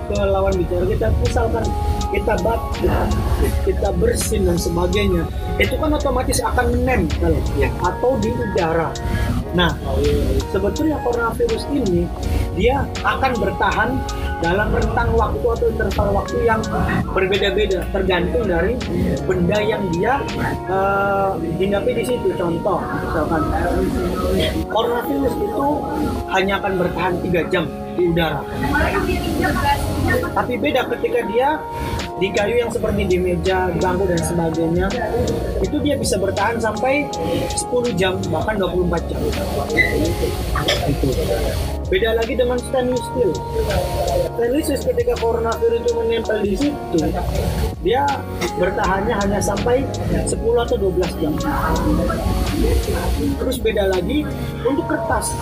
ke 0.09 0.17
lawan 0.17 0.53
bicara 0.55 0.85
kita 0.87 1.07
misalkan 1.21 1.65
kita 2.11 2.33
batuk 2.43 2.91
kita 3.63 3.89
bersin 3.95 4.47
dan 4.47 4.57
sebagainya 4.59 5.23
itu 5.59 5.75
kan 5.79 5.95
otomatis 5.95 6.43
akan 6.43 6.75
menempel 6.75 7.35
ya, 7.55 7.71
atau 7.83 8.19
di 8.19 8.31
udara 8.33 8.91
nah 9.51 9.75
sebetulnya 10.55 10.95
coronavirus 11.03 11.63
ini 11.75 12.07
dia 12.55 12.87
akan 13.03 13.31
bertahan 13.39 13.89
dalam 14.41 14.73
rentang 14.73 15.13
waktu 15.13 15.45
atau 15.45 15.65
interval 15.69 16.07
waktu 16.17 16.37
yang 16.49 16.61
berbeda-beda 17.13 17.85
tergantung 17.93 18.49
dari 18.49 18.73
benda 19.29 19.57
yang 19.61 19.85
dia 19.93 20.17
uh, 20.65 21.37
di 21.37 22.03
situ. 22.03 22.33
Contoh 22.35 22.81
misalkan 22.81 23.41
coronavirus 24.67 25.35
itu 25.37 25.67
hanya 26.33 26.53
akan 26.57 26.73
bertahan 26.81 27.13
tiga 27.21 27.41
jam 27.53 27.69
di 27.93 28.09
udara. 28.09 28.41
Tapi 30.33 30.53
beda 30.57 30.89
ketika 30.97 31.19
dia 31.29 31.49
di 32.21 32.29
kayu 32.29 32.61
yang 32.61 32.69
seperti 32.69 33.09
di 33.09 33.17
meja, 33.17 33.73
bangku 33.81 34.05
dan 34.05 34.21
sebagainya 34.21 34.85
itu 35.57 35.77
dia 35.81 35.97
bisa 35.97 36.21
bertahan 36.21 36.61
sampai 36.61 37.09
10 37.09 37.97
jam 37.97 38.21
bahkan 38.29 38.61
24 38.61 39.09
jam 39.09 39.19
itu 39.25 39.41
Beda 41.91 42.15
lagi 42.15 42.39
dengan 42.39 42.55
stainless 42.55 43.03
steel. 43.03 43.35
Stainless 44.37 44.63
steel 44.71 44.95
ketika 44.95 45.11
coronavirus 45.19 45.83
itu 45.83 45.91
menempel 45.97 46.37
di 46.39 46.53
situ, 46.55 46.97
dia 47.83 48.07
bertahannya 48.55 49.11
hanya 49.11 49.43
sampai 49.43 49.83
10 50.23 50.31
atau 50.39 50.77
12 50.79 51.19
jam. 51.19 51.35
Terus 53.43 53.57
beda 53.59 53.91
lagi 53.91 54.23
untuk 54.63 54.87
kertas 54.87 55.35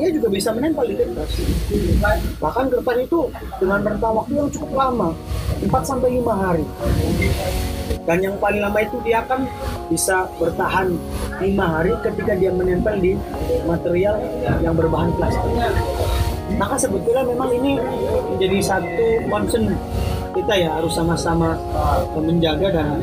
dia 0.00 0.08
juga 0.16 0.28
bisa 0.32 0.48
menempel 0.56 0.88
di 0.88 0.96
kertas. 0.96 1.30
Bahkan 2.40 2.64
kertas 2.72 2.96
itu 3.04 3.20
dengan 3.60 3.84
rentang 3.84 4.16
waktu 4.16 4.32
yang 4.32 4.48
cukup 4.48 4.70
lama, 4.72 5.08
4 5.60 5.68
sampai 5.84 6.08
5 6.16 6.32
hari. 6.32 6.64
Dan 8.08 8.18
yang 8.24 8.34
paling 8.40 8.64
lama 8.64 8.80
itu 8.80 8.96
dia 9.04 9.20
akan 9.20 9.44
bisa 9.92 10.24
bertahan 10.40 10.88
lima 11.38 11.66
hari 11.68 11.92
ketika 12.00 12.32
dia 12.32 12.48
menempel 12.48 12.96
di 12.96 13.12
material 13.68 14.16
yang 14.64 14.72
berbahan 14.72 15.12
plastik. 15.20 15.52
Maka 16.56 16.74
sebetulnya 16.80 17.22
memang 17.28 17.52
ini 17.54 17.76
menjadi 18.34 18.58
satu 18.64 19.06
concern 19.28 19.76
kita 20.30 20.54
ya 20.56 20.70
harus 20.78 20.94
sama-sama 20.94 21.58
menjaga 22.16 22.70
dan 22.70 23.02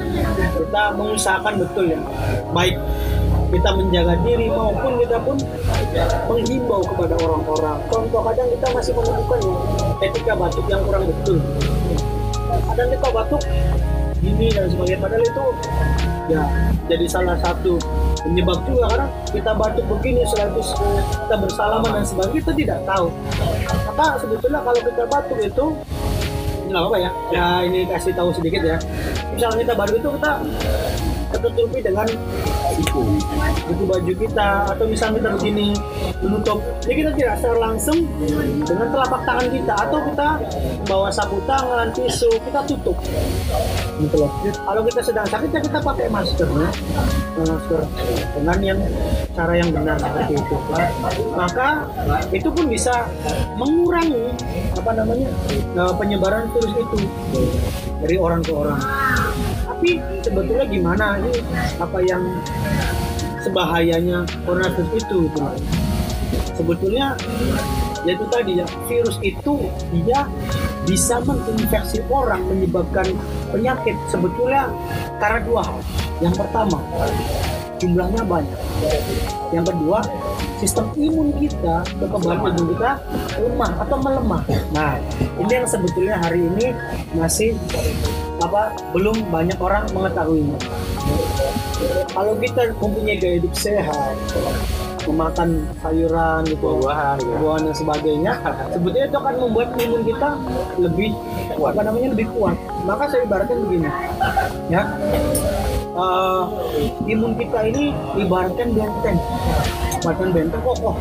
kita 0.55 0.83
mengusahakan 0.95 1.53
betul 1.61 1.85
ya 1.91 2.01
baik 2.55 2.75
kita 3.47 3.69
menjaga 3.73 4.13
diri 4.27 4.47
maupun 4.51 4.99
kita 4.99 5.17
pun 5.23 5.37
menghimbau 6.27 6.81
kepada 6.83 7.15
orang-orang. 7.23 7.77
Contoh 7.87 8.21
kadang 8.27 8.47
kita 8.51 8.67
masih 8.75 8.93
menemukan 8.95 9.39
ya 9.39 9.55
ketika 10.07 10.31
batuk 10.35 10.65
yang 10.67 10.81
kurang 10.83 11.03
betul. 11.07 11.37
Kadang 12.47 12.89
kita 12.91 13.07
batuk 13.11 13.41
ini 14.23 14.47
dan 14.51 14.67
sebagainya. 14.67 14.99
Padahal 14.99 15.23
itu 15.23 15.45
ya 16.27 16.43
jadi 16.91 17.05
salah 17.07 17.37
satu 17.39 17.79
penyebab 18.23 18.59
juga. 18.67 18.85
Karena 18.91 19.07
kita 19.31 19.51
batuk 19.55 19.85
begini 19.87 20.21
selalu 20.27 20.61
kita 21.07 21.35
bersalaman 21.39 21.91
dan 22.01 22.05
sebagainya 22.05 22.37
kita 22.43 22.51
tidak 22.55 22.79
tahu. 22.83 23.07
Maka 23.95 24.07
sebetulnya 24.21 24.59
kalau 24.61 24.79
kita 24.83 25.03
batuk 25.07 25.39
itu 25.39 25.65
nggak 26.67 26.83
apa 26.83 26.97
ya. 26.99 27.11
Ya 27.31 27.45
ini 27.63 27.87
kasih 27.87 28.11
tahu 28.11 28.35
sedikit 28.35 28.59
ya. 28.59 28.77
Misalnya 29.31 29.63
kita 29.63 29.73
batuk 29.79 29.95
itu 30.03 30.09
kita 30.19 30.31
tertutupi 31.31 31.79
dengan 31.83 32.07
itu 32.77 33.01
buku 33.67 33.83
baju 33.89 34.13
kita 34.13 34.49
atau 34.69 34.85
misalnya 34.85 35.17
kita 35.19 35.29
begini 35.39 35.67
menutup. 36.21 36.59
Jadi 36.85 36.93
kita 37.03 37.11
tidak 37.17 37.33
secara 37.41 37.57
langsung 37.57 37.97
dengan 38.63 38.87
telapak 38.93 39.21
tangan 39.25 39.47
kita 39.49 39.73
atau 39.73 39.99
kita 40.07 40.27
bawa 40.87 41.07
sapu 41.11 41.37
tangan 41.49 41.87
tisu 41.93 42.29
kita 42.47 42.59
tutup. 42.69 42.97
Gitu 43.97 44.15
loh. 44.15 44.31
Kalau 44.53 44.81
kita 44.85 45.01
sedang 45.01 45.27
sakit 45.27 45.49
ya 45.49 45.61
kita 45.61 45.79
pakai 45.81 46.05
masker 46.09 46.47
ya. 46.47 46.69
masker 47.37 47.81
dengan 48.37 48.57
yang 48.61 48.79
cara 49.33 49.53
yang 49.57 49.69
benar 49.73 49.97
seperti 49.97 50.33
itu. 50.37 50.55
Maka 51.33 51.67
itu 52.33 52.49
pun 52.49 52.65
bisa 52.69 53.09
mengurangi 53.57 54.33
apa 54.77 54.91
namanya 54.93 55.29
eh, 55.53 55.93
penyebaran 55.97 56.49
virus 56.53 56.73
itu 56.77 56.99
dari 58.01 58.15
orang 58.17 58.41
ke 58.45 58.53
orang 58.53 58.79
tapi 59.77 60.01
sebetulnya 60.25 60.65
gimana? 60.65 61.05
Ini 61.21 61.37
apa 61.77 62.01
yang 62.01 62.25
sebahayanya 63.45 64.25
coronavirus 64.41 64.89
itu 64.97 65.29
gitu. 65.29 65.45
sebetulnya 66.57 67.13
yaitu 68.01 68.25
tadi 68.33 68.57
ya 68.57 68.65
virus 68.89 69.21
itu 69.21 69.69
dia 69.93 70.25
bisa 70.89 71.21
menginfeksi 71.21 72.01
orang 72.09 72.41
menyebabkan 72.49 73.05
penyakit. 73.53 73.93
Sebetulnya 74.09 74.65
karena 75.21 75.45
dua 75.45 75.61
hal. 75.61 75.77
Yang 76.25 76.41
pertama 76.41 76.81
jumlahnya 77.77 78.25
banyak. 78.25 78.61
Yang 79.53 79.65
kedua 79.77 80.01
sistem 80.57 80.89
imun 80.97 81.37
kita 81.37 81.85
kekebalan 82.01 82.57
tubuh 82.57 82.73
kita 82.73 82.91
lemah 83.37 83.71
atau 83.85 83.97
melemah. 84.01 84.41
Nah 84.73 84.97
ini 85.37 85.51
yang 85.53 85.69
sebetulnya 85.69 86.17
hari 86.17 86.49
ini 86.49 86.73
masih 87.13 87.53
apa 88.41 88.75
belum 88.93 89.17
banyak 89.33 89.57
orang 89.57 89.85
mengetahuinya. 89.93 90.57
Kalau 92.13 92.33
kita 92.41 92.73
mempunyai 92.77 93.17
gaya 93.21 93.37
hidup 93.37 93.53
sehat 93.53 94.17
memakan 95.07 95.63
sayuran 95.79 96.43
gitu 96.51 96.59
buah-buahan 96.59 97.15
gitu. 97.23 97.31
buahan 97.39 97.61
dan 97.63 97.75
sebagainya 97.79 98.33
sebetulnya 98.75 99.07
itu 99.07 99.17
akan 99.17 99.35
membuat 99.39 99.69
imun 99.79 100.01
kita 100.03 100.29
lebih 100.83 101.15
Kuat. 101.55 101.73
apa 101.73 101.81
namanya? 101.87 102.07
Lebih 102.11 102.27
kuat. 102.35 102.57
Maka 102.83 103.03
saya 103.07 103.23
ibaratkan 103.23 103.57
begini 103.65 103.87
ya. 104.67 104.83
Eh, 105.97 106.43
imun 107.09 107.33
kita 107.39 107.59
ini 107.71 107.95
ibaratkan 108.19 108.69
benteng 108.75 109.17
ibaratkan 109.99 110.29
benteng 110.33 110.63
kokoh 110.63 110.95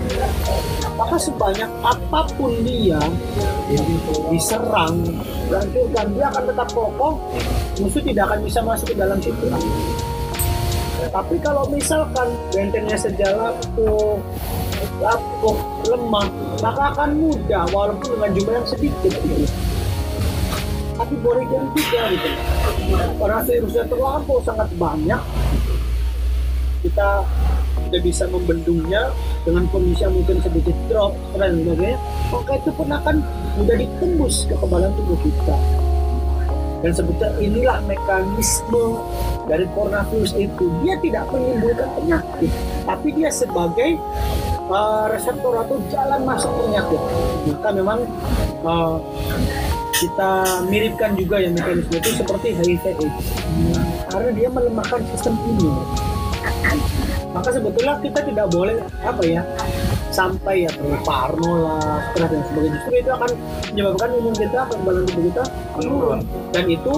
maka 0.97 1.17
sebanyak 1.21 1.71
apa 1.85 2.21
pun 2.35 2.53
dia 2.65 3.01
diserang 4.33 4.97
dihancurkan 5.47 6.07
dia 6.17 6.25
akan 6.33 6.45
tetap 6.49 6.69
kokoh 6.73 7.13
musuh 7.79 8.03
tidak 8.03 8.25
akan 8.33 8.41
bisa 8.43 8.59
masuk 8.65 8.87
ke 8.91 8.97
dalam 8.97 9.19
situ 9.21 9.47
tapi 11.13 11.37
kalau 11.39 11.69
misalkan 11.69 12.29
bentengnya 12.51 12.97
sejalan 12.97 13.53
tuh 13.77 14.17
lapuk, 15.01 15.57
lemah, 15.89 16.29
maka 16.61 16.83
akan 16.97 17.11
mudah 17.21 17.65
walaupun 17.73 18.17
dengan 18.17 18.31
jumlah 18.33 18.55
yang 18.57 18.69
sedikit 18.69 19.13
gitu. 19.13 19.45
Tapi 20.97 21.15
boleh 21.21 21.45
juga 21.45 22.03
gitu. 22.09 22.31
Karena 23.21 23.41
virusnya 23.45 23.85
terlampau 23.89 24.41
sangat 24.41 24.69
banyak, 24.81 25.21
kita 26.81 27.25
tidak 27.87 28.03
bisa 28.03 28.25
membendungnya 28.27 29.13
dengan 29.47 29.65
kondisi 29.71 30.03
yang 30.03 30.15
mungkin 30.17 30.43
sedikit 30.43 30.77
drop 30.91 31.15
dan 31.39 31.55
sebagainya, 31.63 31.99
maka 32.35 32.53
itu 32.59 32.71
pun 32.75 32.89
akan 32.91 33.17
mudah 33.61 33.77
ditembus 33.79 34.35
kekebalan 34.51 34.91
tubuh 34.99 35.19
kita. 35.23 35.57
Dan 36.85 36.93
sebetulnya 36.93 37.33
inilah 37.41 37.79
mekanisme 37.89 39.01
dari 39.49 39.65
coronavirus 39.73 40.33
itu. 40.37 40.67
Dia 40.85 40.95
tidak 41.01 41.25
menimbulkan 41.33 41.89
penyakit, 41.99 42.53
tapi 42.85 43.09
dia 43.17 43.31
sebagai 43.33 43.97
uh, 44.69 45.09
reseptor 45.09 45.57
atau 45.57 45.81
jalan 45.89 46.21
masuk 46.27 46.53
penyakit. 46.63 47.01
Maka 47.49 47.69
memang 47.73 47.99
uh, 48.67 49.01
kita 49.97 50.63
miripkan 50.69 51.17
juga 51.17 51.41
ya 51.41 51.49
mekanisme 51.49 51.97
itu 51.97 52.11
seperti 52.13 52.53
HIV 52.53 52.85
AIDS. 53.01 53.27
Karena 54.13 54.31
dia 54.37 54.49
melemahkan 54.53 55.01
sistem 55.17 55.35
imun. 55.57 56.16
Maka 57.37 57.53
sebetulnya 57.53 57.95
kita 58.01 58.21
tidak 58.25 58.47
boleh 58.49 58.81
apa 59.05 59.23
ya 59.29 59.45
sampai 60.09 60.65
ya 60.65 60.71
terlalu 60.73 60.97
parno 61.05 61.53
lah, 61.61 62.01
stres 62.13 62.33
dan 62.33 62.43
sebagainya. 62.49 62.73
Justru 62.81 62.95
itu 62.97 63.11
akan 63.13 63.31
menyebabkan 63.77 64.09
imun 64.17 64.33
kita, 64.33 64.61
kekebalan 64.73 65.03
tubuh 65.05 65.23
kita 65.29 65.45
menurun. 65.77 66.19
Dan 66.57 66.65
itu 66.73 66.93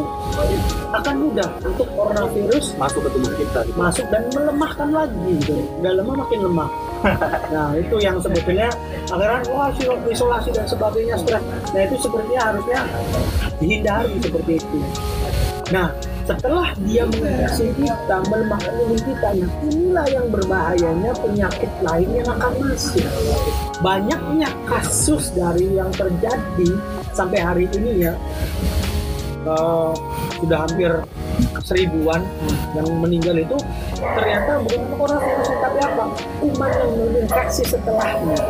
akan 0.95 1.14
mudah 1.19 1.49
untuk 1.67 1.88
coronavirus 1.99 2.64
masuk 2.78 3.00
ke 3.02 3.11
tubuh 3.19 3.33
kita 3.35 3.61
gitu. 3.67 3.75
masuk 3.75 4.07
dan 4.14 4.23
melemahkan 4.31 4.88
lagi 4.95 5.19
gitu. 5.43 5.59
Udah 5.83 5.93
lemah 5.99 6.14
makin 6.23 6.40
lemah. 6.47 6.71
Nah 7.49 7.73
itu 7.78 7.97
yang 8.02 8.19
sebetulnya 8.19 8.69
akhirnya 9.09 9.40
wah 9.55 9.71
iso- 9.71 10.02
isolasi 10.07 10.50
dan 10.50 10.67
sebagainya 10.67 11.14
stres. 11.19 11.43
Nah 11.75 11.81
itu 11.87 11.95
sepertinya 11.99 12.52
harusnya 12.52 12.78
dihindari 13.59 14.14
seperti 14.23 14.52
itu. 14.62 14.78
Nah 15.69 15.93
setelah 16.25 16.73
dia 16.85 17.05
menginfeksi 17.09 17.73
kita, 17.77 18.17
melemahkan 18.29 18.93
kita, 19.01 19.29
nah 19.33 19.53
inilah 19.65 20.07
yang 20.13 20.27
berbahayanya 20.29 21.13
penyakit 21.17 21.73
lain 21.81 22.09
yang 22.13 22.29
akan 22.29 22.53
masuk. 22.69 23.09
Banyaknya 23.81 24.49
kasus 24.69 25.33
dari 25.33 25.77
yang 25.77 25.89
terjadi 25.93 26.71
sampai 27.17 27.41
hari 27.41 27.67
ini 27.77 28.09
ya. 28.09 28.15
Eh, 29.49 29.93
sudah 30.41 30.69
hampir 30.69 30.93
seribuan 31.65 32.21
yang 32.77 32.89
meninggal 33.01 33.33
itu 33.39 33.57
ternyata 33.97 34.61
bukan 34.61 34.83
coronavirus 35.01 35.49
tapi 35.65 35.79
apa? 35.81 36.05
Kuman 36.45 36.71
yang 36.77 36.91
menginfeksi 36.97 37.65
setelahnya. 37.65 38.41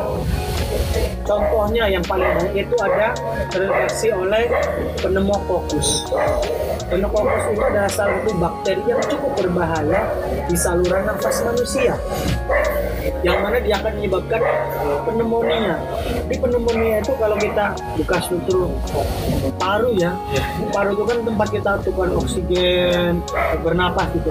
Contohnya 1.23 1.85
yang 1.87 2.05
paling 2.09 2.27
banyak 2.35 2.67
itu 2.67 2.77
ada 2.83 3.13
terinfeksi 3.53 4.09
oleh 4.11 4.49
pneumococcus 5.01 6.09
pneumococcus 6.89 7.45
itu 7.53 7.63
adalah 7.63 7.91
salah 7.93 8.17
satu 8.21 8.33
bakteri 8.41 8.83
yang 8.89 9.01
cukup 9.05 9.33
berbahaya 9.37 10.01
di 10.49 10.57
saluran 10.57 11.05
nafas 11.05 11.45
manusia 11.45 11.95
yang 13.27 13.43
mana 13.43 13.59
dia 13.59 13.75
akan 13.83 13.93
menyebabkan 13.99 14.41
pneumonia. 15.07 15.75
Di 16.31 16.35
pneumonia 16.39 17.03
itu 17.03 17.13
kalau 17.19 17.37
kita 17.41 17.75
buka 17.99 18.17
struktur 18.23 18.71
paru 19.59 19.91
ya, 19.99 20.15
paru 20.71 20.95
itu 20.95 21.05
kan 21.05 21.19
tempat 21.27 21.49
kita 21.51 21.71
tukar 21.83 22.09
oksigen, 22.15 23.21
bernapas 23.65 24.07
gitu. 24.15 24.31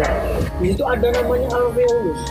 Di 0.64 0.66
situ 0.74 0.84
ada 0.88 1.08
namanya 1.12 1.48
alveolus 1.52 2.22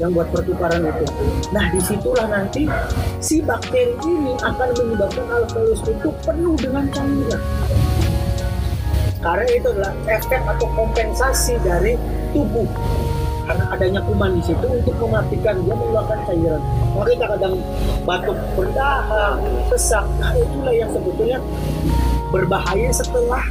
yang 0.00 0.16
buat 0.16 0.28
pertukaran 0.32 0.86
itu. 0.86 1.06
Nah 1.52 1.66
di 1.68 1.80
situlah 1.82 2.26
nanti 2.30 2.64
si 3.20 3.42
bakteri 3.44 3.92
ini 4.06 4.32
akan 4.40 4.68
menyebabkan 4.78 5.26
alveolus 5.28 5.82
itu 5.84 6.08
penuh 6.24 6.54
dengan 6.56 6.84
cairan. 6.94 7.42
Karena 9.20 9.44
itu 9.52 9.66
adalah 9.68 9.92
efek 10.08 10.40
atau 10.48 10.66
kompensasi 10.72 11.60
dari 11.60 11.94
tubuh 12.32 12.68
karena 13.50 13.66
adanya 13.74 14.00
kuman 14.06 14.38
di 14.38 14.42
situ 14.46 14.62
untuk 14.62 14.94
mematikan 15.02 15.58
dia 15.66 15.74
mengeluarkan 15.74 16.18
cairan. 16.22 16.62
Maka 16.94 17.08
kita 17.18 17.26
kadang 17.34 17.54
batuk 18.06 18.38
berdahak, 18.54 19.42
sesak. 19.74 20.06
Nah 20.22 20.30
itulah 20.38 20.70
yang 20.70 20.90
sebetulnya 20.94 21.38
berbahaya 22.30 22.94
setelah 22.94 23.42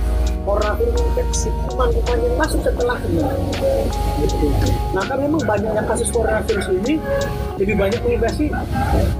coronavirus 0.47 1.03
infeksi 1.03 1.49
kuman-kuman 1.67 2.17
yang 2.23 2.35
masuk 2.39 2.59
setelahnya. 2.63 3.27
Gitu. 4.23 4.47
Nah 4.95 5.03
kan 5.03 5.19
memang 5.19 5.43
banyaknya 5.43 5.83
kasus 5.83 6.09
coronavirus 6.15 6.67
ini 6.79 6.95
lebih 7.59 7.75
banyak 7.75 7.99
menginfeksi 8.07 8.47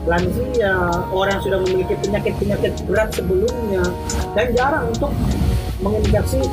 lansia, 0.07 0.75
orang 1.11 1.37
yang 1.37 1.43
sudah 1.43 1.59
memiliki 1.67 1.93
penyakit-penyakit 1.99 2.73
berat 2.87 3.09
sebelumnya 3.11 3.83
dan 4.31 4.47
jarang 4.55 4.87
untuk 4.87 5.11
menginfeksi 5.79 6.43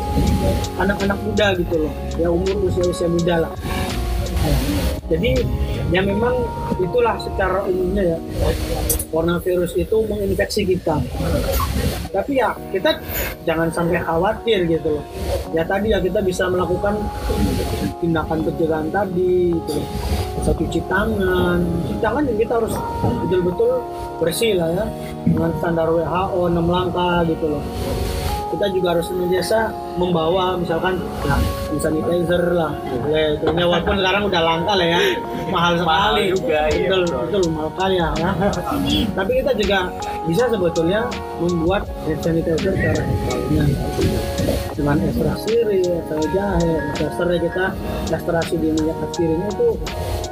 anak-anak 0.78 1.18
muda 1.26 1.46
gitu 1.58 1.74
loh, 1.86 1.92
ya 2.14 2.28
umur 2.30 2.70
usia-usia 2.70 3.10
muda 3.10 3.46
lah. 3.46 3.52
Jadi 5.06 5.38
ya 5.90 6.02
memang 6.02 6.34
itulah 6.78 7.14
secara 7.18 7.62
umumnya 7.66 8.14
ya 8.14 8.18
coronavirus 9.10 9.74
itu 9.78 9.96
menginfeksi 10.06 10.62
kita. 10.66 11.02
Tapi 12.10 12.38
ya 12.38 12.54
kita 12.70 13.02
jangan 13.42 13.70
sampai 13.74 13.98
khawatir 14.02 14.66
gitu 14.70 14.98
loh. 14.98 15.04
Ya 15.54 15.66
tadi 15.66 15.90
ya 15.94 15.98
kita 15.98 16.22
bisa 16.22 16.46
melakukan 16.46 16.94
tindakan 17.98 18.46
pencegahan 18.46 18.88
tadi 18.90 19.54
gitu 19.54 19.72
loh. 19.78 19.88
Bisa 20.42 20.50
cuci 20.54 20.80
tangan. 20.86 21.58
Cuci 21.86 21.98
tangan 22.02 22.22
juga 22.26 22.38
kita 22.46 22.52
harus 22.62 22.74
betul-betul 23.26 23.72
bersih 24.22 24.52
lah 24.58 24.70
ya 24.74 24.84
dengan 25.26 25.50
standar 25.58 25.90
WHO 25.90 26.40
6 26.54 26.66
langkah 26.70 27.26
gitu 27.26 27.46
loh 27.50 27.62
kita 28.46 28.66
juga 28.70 28.86
harus 28.94 29.06
senantiasa 29.06 29.58
membawa 29.96 30.54
misalkan 30.54 30.94
ya, 31.24 31.34
hand 31.34 31.80
sanitizer 31.80 32.42
lah 32.54 32.70
boleh 33.02 33.34
itu 33.34 33.44
Ya, 33.56 33.64
walaupun 33.66 33.96
sekarang 33.98 34.22
udah 34.28 34.42
langka 34.44 34.72
lah 34.76 34.86
ya 34.86 35.00
mahal 35.48 35.72
Mahal 35.80 36.14
sekali 36.14 36.22
juga, 36.30 36.58
iya, 36.68 36.88
betul 36.88 37.00
betul. 37.02 37.20
betul 37.26 37.42
mahal 37.52 37.68
sekali 37.74 37.94
ya, 37.96 38.08
ya. 38.16 38.30
tapi 39.14 39.30
kita 39.42 39.52
juga 39.56 39.78
bisa 40.26 40.44
sebetulnya 40.46 41.00
membuat 41.38 41.82
hand 42.06 42.20
sanitizer 42.22 42.72
secara 42.74 43.02
ya, 43.50 43.64
dengan 44.76 45.00
ekstrak 45.00 45.36
sirih, 45.48 46.04
ekstrak 46.04 46.26
jahe, 46.36 46.74
ekstrak 47.00 47.40
kita 47.40 47.66
ekstraksi 48.12 48.54
di 48.60 48.68
minyak 48.76 49.00
sirihnya 49.16 49.48
itu 49.48 49.68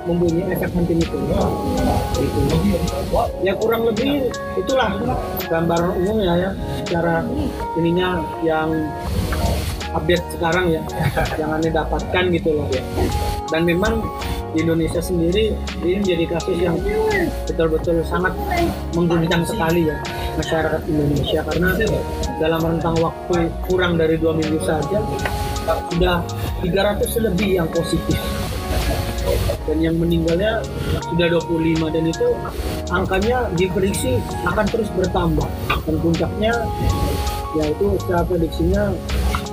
mempunyai 0.04 0.52
efek 0.52 0.70
anti 0.76 0.94
mikrobal. 1.00 1.48
Gitu. 2.20 2.40
Ya 3.40 3.56
kurang 3.56 3.88
lebih 3.88 4.28
itulah 4.60 5.00
gambaran 5.48 5.92
umumnya 6.04 6.32
ya 6.36 6.50
secara 6.84 7.24
ininya 7.80 8.20
yang 8.44 8.68
update 9.94 10.24
sekarang 10.34 10.74
ya 10.74 10.82
yang 11.40 11.50
anda 11.54 11.70
dapatkan 11.70 12.24
gitu 12.34 12.50
loh 12.58 12.66
dan 13.48 13.62
memang 13.62 14.02
di 14.54 14.62
Indonesia 14.62 14.98
sendiri 15.02 15.54
ini 15.82 16.02
menjadi 16.02 16.24
kasus 16.34 16.58
yang 16.58 16.78
betul-betul 17.46 18.02
sangat 18.06 18.34
mengguncang 18.94 19.42
sekali 19.46 19.90
ya 19.90 19.96
masyarakat 20.38 20.82
Indonesia 20.90 21.40
karena 21.46 21.68
dalam 22.42 22.60
rentang 22.62 22.96
waktu 22.98 23.50
kurang 23.66 23.96
dari 23.96 24.18
dua 24.18 24.34
minggu 24.34 24.58
saja 24.62 24.98
sudah 25.64 26.20
300 26.60 27.26
lebih 27.30 27.62
yang 27.62 27.68
positif. 27.72 28.18
Dan 29.64 29.80
yang 29.80 29.96
meninggalnya 29.96 30.60
sudah 31.08 31.26
25 31.40 31.88
dan 31.88 32.04
itu 32.04 32.28
angkanya 32.92 33.48
diprediksi 33.56 34.20
akan 34.44 34.66
terus 34.68 34.92
bertambah. 34.92 35.48
Dan 35.88 35.96
puncaknya 36.04 36.52
yaitu 37.56 37.96
secara 38.04 38.28
prediksinya 38.28 38.92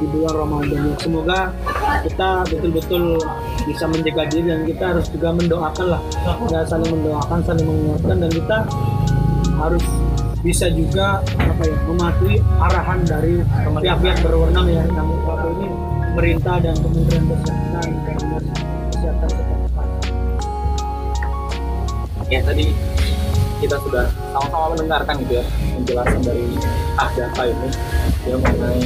di 0.01 0.05
bulan 0.11 0.35
Ramadan. 0.35 0.97
Semoga 0.99 1.55
kita 2.03 2.43
betul-betul 2.51 3.21
bisa 3.65 3.85
menjaga 3.87 4.23
diri 4.33 4.47
dan 4.49 4.61
kita 4.65 4.83
harus 4.95 5.07
juga 5.13 5.29
mendoakan 5.37 5.85
lah 5.93 6.01
kita 6.25 6.59
saling 6.65 6.91
mendoakan 6.97 7.39
saling 7.45 7.67
menguatkan 7.67 8.17
dan 8.25 8.31
kita 8.33 8.57
harus 9.61 9.85
bisa 10.41 10.65
juga 10.73 11.21
apa 11.37 11.63
ya 11.69 11.77
mematuhi 11.85 12.41
arahan 12.57 12.99
dari 13.05 13.45
pihak-pihak 13.77 14.17
berwenang 14.25 14.67
ya 14.73 14.81
yang 14.89 15.09
waktu 15.21 15.49
ini 15.53 15.67
pemerintah 16.11 16.55
dan 16.57 16.75
Kementerian 16.81 17.23
Kesehatan 17.29 17.87
kesehatan 18.89 19.29
setempat. 19.29 19.87
ya 22.33 22.41
tadi 22.41 22.65
kita 23.61 23.77
sudah 23.85 24.09
sama-sama 24.33 24.73
mendengarkan 24.73 25.13
gitu 25.21 25.33
ya 25.37 25.45
penjelasan 25.77 26.21
dari 26.25 26.45
Ahdapa 26.97 27.41
ini 27.45 27.69
ya 28.25 28.35
mengenai 28.41 28.85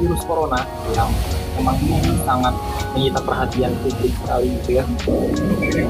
virus 0.00 0.22
corona 0.24 0.60
yang 0.96 1.12
memang 1.60 1.76
sangat 2.24 2.54
menyita 2.92 3.20
perhatian 3.20 3.72
publik 3.78 4.12
sekali 4.14 4.46
gitu 4.54 4.70
ya 4.74 4.84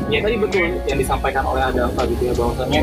ya 0.08 0.18
tadi 0.20 0.36
betul 0.36 0.66
yang 0.84 0.98
disampaikan 0.98 1.42
oleh 1.42 1.62
Ahdapa 1.62 2.06
gitu 2.06 2.22
ya 2.24 2.34
bahwasannya 2.34 2.80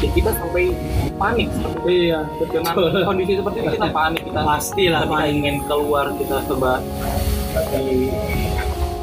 ya 0.00 0.08
kita 0.10 0.30
sampai 0.32 0.72
panik 1.14 1.48
Iya, 1.82 2.24
dengan 2.40 2.72
betul. 2.72 3.02
kondisi 3.04 3.32
seperti 3.36 3.58
ini 3.58 3.68
kita 3.72 3.88
panik 3.90 4.22
kita 4.22 4.40
Pastilah 4.40 5.00
ketika 5.02 5.14
panik. 5.18 5.32
ingin 5.34 5.56
keluar 5.66 6.06
kita 6.14 6.36
coba 6.46 6.72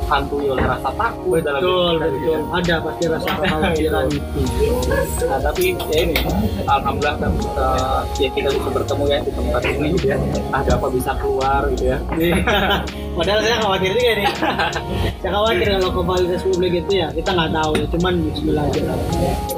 dihantui 0.10 0.50
oleh 0.50 0.65
rasa 0.65 0.89
takut 0.98 1.38
dalam 1.45 1.62
Betul, 1.62 1.93
kita, 1.93 2.08
gitu 2.10 2.26
ya. 2.26 2.38
betul. 2.41 2.58
Ada 2.58 2.76
pasti 2.82 3.04
rasa 3.06 3.30
kekhawatiran 3.38 4.06
itu. 4.10 4.41
Nah, 5.30 5.39
tapi 5.45 5.63
ya 5.93 5.98
ini, 6.02 6.15
alhamdulillah 6.65 7.15
kan, 7.22 7.32
eh, 7.38 8.00
ya 8.17 8.30
kita 8.34 8.50
bisa 8.50 8.69
bertemu 8.74 9.04
ya 9.06 9.17
di 9.22 9.32
tempat 9.38 9.62
ini 9.69 9.88
gitu 9.93 10.06
ya. 10.10 10.17
Ada 10.50 10.72
apa 10.82 10.88
bisa 10.89 11.12
keluar 11.22 11.62
gitu 11.78 11.84
ya. 11.93 11.98
Padahal 13.17 13.39
saya 13.45 13.58
khawatir 13.62 13.89
juga 13.93 14.12
nih. 14.17 14.28
saya 15.22 15.32
khawatir 15.38 15.67
kalau 15.78 15.89
ke 15.93 16.02
fasilitas 16.02 16.41
publik 16.41 16.74
itu 16.74 16.91
ya 16.98 17.08
kita 17.13 17.30
nggak 17.30 17.52
tahu 17.54 17.72
ya. 17.78 17.86
Cuman 17.93 18.13
Bismillah 18.34 18.65
aja. 18.65 18.82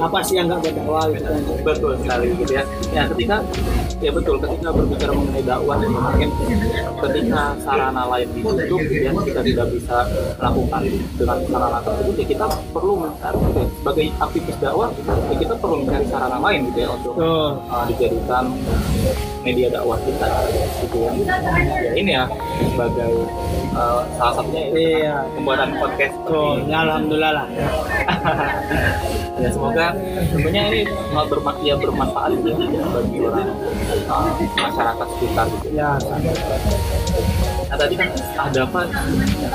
Apa 0.04 0.18
sih 0.28 0.36
yang 0.36 0.46
nggak 0.52 0.60
berdakwah 0.68 1.06
gitu 1.16 1.28
kan? 1.32 1.42
Betul 1.64 1.92
sekali 2.04 2.28
gitu 2.36 2.52
ya. 2.60 2.64
Ya 2.92 3.02
ketika 3.08 3.38
ya 4.02 4.10
betul 4.10 4.36
ketika 4.42 4.74
berbicara 4.74 5.14
mengenai 5.14 5.46
dakwah 5.46 5.78
ya 5.78 5.88
mungkin 5.94 6.30
ketika 7.06 7.42
sarana 7.62 8.04
lain 8.10 8.28
ditutup 8.34 8.82
ya 8.90 9.14
kita 9.14 9.42
tidak 9.46 9.68
bisa 9.78 9.98
melakukan 10.42 10.82
dengan 11.14 11.38
sarana 11.46 11.80
tersebut 11.86 12.16
ya 12.18 12.26
kita 12.28 12.46
perlu 12.74 12.94
mencari 12.98 13.38
gitu 13.38 13.54
ya, 13.54 13.66
sebagai 13.78 14.06
aktivis 14.18 14.58
dakwah 14.58 14.90
ya 15.30 15.36
kita 15.38 15.54
perlu 15.54 15.76
mencari 15.80 16.06
sarana 16.10 16.38
lain 16.42 16.60
gitu 16.68 16.80
ya 16.82 16.90
untuk 16.90 17.14
Betul. 17.14 17.50
uh, 17.70 17.84
dijadikan 17.86 18.46
media 19.42 19.68
dakwah 19.70 19.98
kita 20.02 20.28
gitu 20.82 20.98
ya. 20.98 21.12
ya 21.14 21.92
ini 21.94 22.12
ya 22.12 22.26
sebagai 22.68 23.14
uh, 23.74 24.02
salah 24.18 24.34
satunya 24.36 24.62
ya, 24.66 24.70
Iya. 24.72 25.16
pembuatan 25.38 25.70
podcast 25.78 26.16
Betul. 26.18 26.34
seperti 26.58 26.72
Ya 26.72 26.78
alhamdulillah 26.82 27.32
lah. 27.38 27.46
ya 29.42 29.50
semoga 29.50 29.86
tentunya 30.30 30.62
ini 30.70 30.82
hal 31.14 31.26
berma 31.26 31.52
ya 31.62 31.76
bermanfaat 31.78 32.30
gitu 32.34 32.50
ya 32.50 32.86
bagi 32.90 33.18
orang 33.22 33.50
uh, 34.10 34.26
masyarakat 34.58 35.08
sekitar 35.16 35.46
gitu 35.54 35.68
Ya. 35.72 35.90
Nah 37.72 37.78
tadi 37.80 37.96
kan 37.96 38.08
ada 38.36 38.60
apa 38.68 38.80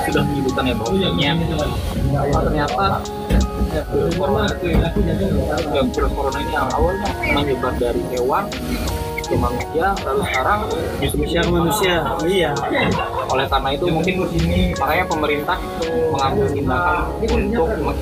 sudah 0.09 0.21
menyebutkan 0.25 0.63
ya 0.65 0.73
bahwasanya 0.73 1.31
uh, 1.37 2.41
ternyata 2.41 2.85
ya, 3.69 3.81
virus 3.93 4.13
corona 4.17 4.49
ya, 4.57 4.89
virus 5.85 6.11
corona 6.17 6.37
ini 6.41 6.53
awalnya 6.57 7.09
menyebar 7.29 7.73
dari 7.77 8.01
hewan 8.09 8.49
ke 9.21 9.35
manusia 9.35 9.91
lalu 10.01 10.21
sekarang 10.23 10.59
Manusia 10.97 11.39
ke 11.43 11.51
manusia. 11.51 11.95
Iya. 12.25 12.51
oleh 13.27 13.45
karena 13.45 13.69
itu 13.75 13.85
mungkin 13.91 14.13
makanya 14.73 15.05
pemerintah 15.05 15.57
mengambil 16.09 16.45
tindakan 16.47 16.95
untuk 17.21 17.67
meng- 17.83 18.01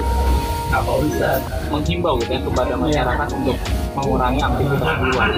menghimbau 1.73 2.15
gitu 2.21 2.32
ya 2.32 2.41
kepada 2.45 2.73
masyarakat 2.78 3.28
untuk 3.36 3.58
mengurangi 3.97 4.39
aktivitas 4.39 4.89
di 4.95 5.06
luar. 5.12 5.30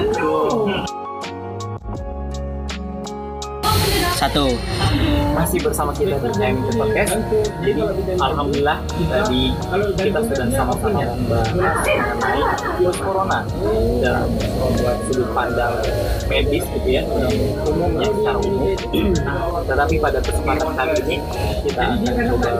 Satu. 4.18 4.58
Masih 5.38 5.62
bersama 5.62 5.94
kita 5.94 6.18
di 6.18 6.30
MT 6.42 6.68
Podcast. 6.76 7.14
Jadi 7.62 7.82
alhamdulillah 8.18 8.82
tadi 8.90 9.54
kita 10.02 10.20
sudah 10.26 10.48
sama-sama 10.58 11.06
membahas 11.14 11.86
mengenai 11.86 12.42
virus 12.82 12.98
corona 12.98 13.40
dalam 14.02 14.30
sudut 15.06 15.30
pandang 15.38 15.78
medis 16.26 16.66
gitu 16.66 16.90
ya 16.90 17.06
umumnya 17.70 18.10
secara 18.10 18.38
umum. 18.42 18.74
Nah, 19.22 19.62
tetapi 19.70 19.96
pada 20.02 20.20
kesempatan 20.26 20.70
kali 20.74 20.94
ini 21.06 21.18
kita 21.70 21.84
akan 21.86 22.26
coba 22.34 22.52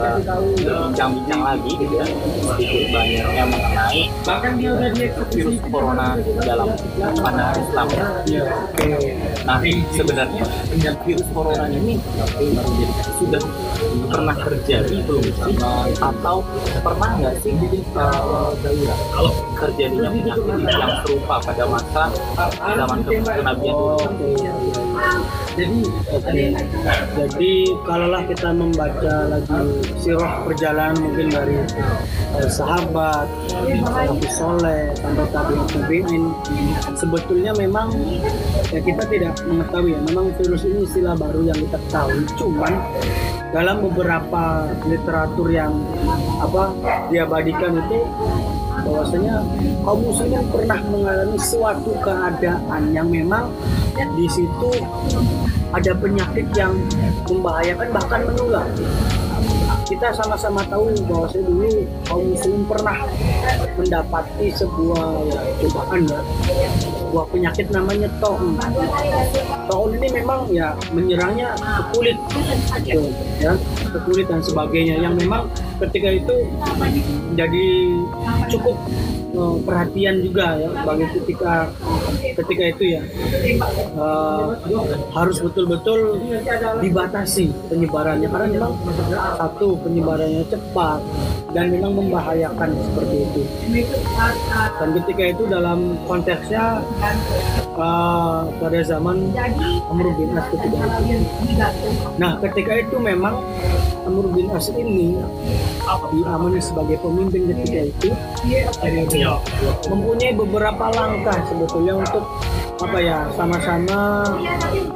berbincang-bincang 0.62 1.42
lagi 1.42 1.72
gitu 1.74 1.94
ya 1.98 2.06
sedikit 2.54 2.84
banyaknya 2.94 3.44
mengenai 3.50 4.02
virus 5.34 5.58
corona 5.66 6.14
dalam 6.46 6.68
pandangan 7.18 7.56
Islam. 7.58 7.86
Nah, 9.48 9.64
sebenarnya 9.96 10.44
virus 11.08 11.24
corona 11.32 11.72
ini 11.72 11.96
sudah 13.16 13.40
pernah 14.12 14.36
terjadi 14.44 15.00
belum 15.08 15.24
sih? 15.24 15.56
Atau 16.04 16.44
pernah 16.84 17.10
nggak 17.16 17.34
sih 17.40 17.56
uh, 17.96 18.52
kalau 19.16 19.32
terjadinya 19.56 20.12
penyakit 20.12 20.68
yang 20.68 20.92
serupa 21.00 21.40
pada 21.40 21.64
masa 21.64 22.12
zaman 22.60 22.98
ke- 23.08 23.24
kenabian 23.24 23.72
dulu? 23.72 23.96
Jadi, 25.58 25.80
oke. 26.12 26.42
Jadi 27.18 27.50
kalaulah 27.82 28.22
kita 28.30 28.54
membaca 28.54 29.14
lagi 29.26 29.58
sirah 29.98 30.44
perjalanan 30.46 30.94
mungkin 31.02 31.26
dari 31.34 31.58
eh, 32.38 32.46
sahabat, 32.46 33.26
Nabi 33.66 34.28
Soleh, 34.30 34.94
sampai 34.94 35.26
tabiin 35.34 35.64
tabiin, 35.66 36.24
sebetulnya 36.94 37.50
memang 37.58 37.90
ya 38.68 38.80
kita 38.84 39.02
tidak 39.08 39.34
mengetahui 39.44 39.96
ya. 39.96 40.00
Memang 40.12 40.26
virus 40.36 40.62
ini 40.68 40.84
istilah 40.84 41.14
baru 41.16 41.40
yang 41.48 41.58
kita 41.58 41.78
ketahui. 41.88 42.22
Cuman 42.36 42.72
dalam 43.52 43.80
beberapa 43.80 44.68
literatur 44.84 45.48
yang 45.48 45.72
apa 46.38 46.72
diabadikan 47.08 47.80
itu 47.80 47.98
bahwasanya 48.84 49.42
kaum 49.82 50.00
muslimin 50.04 50.44
pernah 50.52 50.80
mengalami 50.86 51.38
suatu 51.40 51.92
keadaan 52.00 52.82
yang 52.94 53.08
memang 53.08 53.50
di 54.14 54.26
situ 54.30 54.70
ada 55.74 55.92
penyakit 55.98 56.46
yang 56.56 56.72
membahayakan 57.28 57.88
bahkan 57.92 58.20
menular. 58.24 58.66
Kita 59.88 60.12
sama-sama 60.12 60.60
tahu 60.68 60.92
bahwa 61.08 61.24
saya 61.32 61.48
dulu 61.48 61.64
kaum 62.04 62.28
muslim 62.28 62.60
pernah 62.68 63.08
mendapati 63.80 64.52
sebuah 64.52 65.16
cobaan 65.64 66.04
ya, 66.04 66.20
sebuah 66.84 67.24
penyakit 67.32 67.66
namanya 67.72 68.08
taun. 68.20 68.60
Taun 69.64 69.90
ini 69.96 70.08
memang 70.12 70.44
ya 70.52 70.76
menyerangnya 70.92 71.56
ke 71.56 71.82
kulit, 71.96 72.18
gitu, 72.84 73.08
ya, 73.40 73.56
ke 73.88 73.98
kulit 74.04 74.28
dan 74.28 74.44
sebagainya. 74.44 75.00
Yang 75.00 75.24
memang 75.24 75.48
ketika 75.80 76.20
itu 76.20 76.36
jadi 77.32 77.66
cukup 78.52 78.76
eh, 79.34 79.56
perhatian 79.64 80.16
juga 80.24 80.56
ya 80.56 80.68
bagi 80.84 81.06
ketika 81.20 81.68
ketika 82.38 82.64
itu 82.76 82.84
ya. 82.98 83.02
Eh, 83.98 84.44
harus 85.12 85.36
betul-betul 85.42 86.22
dibatasi 86.80 87.50
penyebarannya 87.68 88.28
karena 88.30 88.46
memang 88.48 88.72
satu 89.36 89.78
penyebarannya 89.82 90.44
cepat 90.48 91.00
dan 91.52 91.72
memang 91.72 91.92
membahayakan 91.96 92.70
seperti 92.76 93.16
itu. 93.24 93.42
Dan 94.78 94.88
ketika 95.02 95.24
itu 95.32 95.42
dalam 95.48 95.78
konteksnya 96.06 96.80
eh, 97.76 98.40
pada 98.58 98.80
zaman 98.84 99.16
Amr 99.88 100.06
bin 100.16 100.30
ketika 100.34 100.84
nah 102.18 102.34
ketika 102.42 102.72
itu 102.82 102.96
memang 102.98 103.38
Amr 104.08 104.24
bin 104.32 104.48
As 104.56 104.72
ini 104.72 105.12
diamani 106.08 106.56
sebagai 106.64 106.96
pemimpin 107.04 107.52
ketika 107.52 107.80
itu 107.84 108.08
mempunyai 109.92 110.32
beberapa 110.32 110.88
langkah 110.96 111.36
sebetulnya 111.52 112.00
untuk 112.00 112.24
apa 112.80 112.98
ya 113.04 113.28
sama-sama 113.36 114.24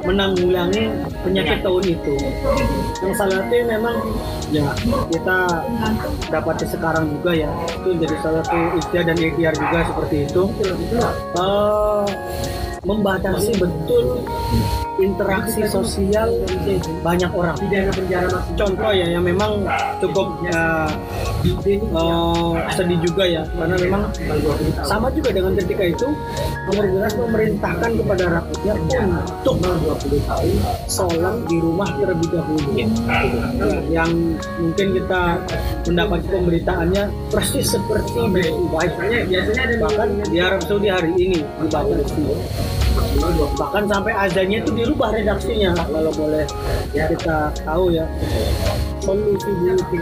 menanggulangi 0.01 0.89
penyakit 1.21 1.61
tahun 1.61 1.83
itu. 1.85 2.15
Yang 3.05 3.13
salah 3.21 3.35
satu 3.45 3.53
memang 3.69 3.95
ya 4.49 4.65
kita 5.13 5.37
dapati 6.33 6.65
sekarang 6.65 7.13
juga 7.19 7.45
ya 7.45 7.49
itu 7.69 7.89
jadi 8.01 8.15
salah 8.25 8.41
satu 8.41 8.57
ikhtiar 8.81 9.03
dan 9.13 9.17
ikhtiar 9.21 9.53
juga 9.53 9.79
seperti 9.93 10.15
itu. 10.25 10.43
Eh, 11.37 12.05
membatasi 12.83 13.51
betul 13.61 14.25
interaksi 15.03 15.61
sosial 15.67 16.31
banyak 17.03 17.31
orang. 17.35 17.55
Contoh 18.55 18.91
ya 18.95 19.05
yang 19.11 19.23
memang 19.23 19.67
cukup 19.99 20.27
ya, 20.47 20.87
eh, 21.43 22.55
sedih 22.73 22.99
juga 23.03 23.23
ya 23.27 23.43
karena 23.59 23.75
memang 23.75 24.01
sama 24.87 25.11
juga 25.11 25.29
dengan 25.35 25.53
ketika 25.59 25.83
itu 25.91 26.07
jelas 26.71 27.13
memerintahkan 27.19 27.91
kepada 27.99 28.25
rakyatnya 28.39 29.01
untuk 29.43 29.55
sholat 30.87 31.35
di 31.51 31.57
rumah 31.59 31.89
terlebih 31.99 32.29
dahulu. 32.31 32.69
Yang 33.91 34.11
mungkin 34.59 34.87
kita 34.95 35.21
mendapat 35.87 36.19
pemberitaannya 36.31 37.03
persis 37.27 37.75
seperti 37.75 38.19
di 38.31 38.41
Dubai. 38.47 38.87
Bahkan 39.83 40.07
di 40.31 40.37
Arab 40.39 40.61
Saudi 40.63 40.87
hari 40.87 41.11
ini 41.19 41.39
bahkan 43.59 43.83
sampai 43.85 44.13
azannya 44.15 44.57
itu 44.65 44.71
dirubah 44.73 45.13
redaksinya 45.13 45.77
kalau 45.77 46.11
boleh 46.13 46.45
kita 46.93 47.53
tahu 47.63 47.93
ya. 47.93 48.05
Solusi 49.03 49.51
buyutin 49.59 50.01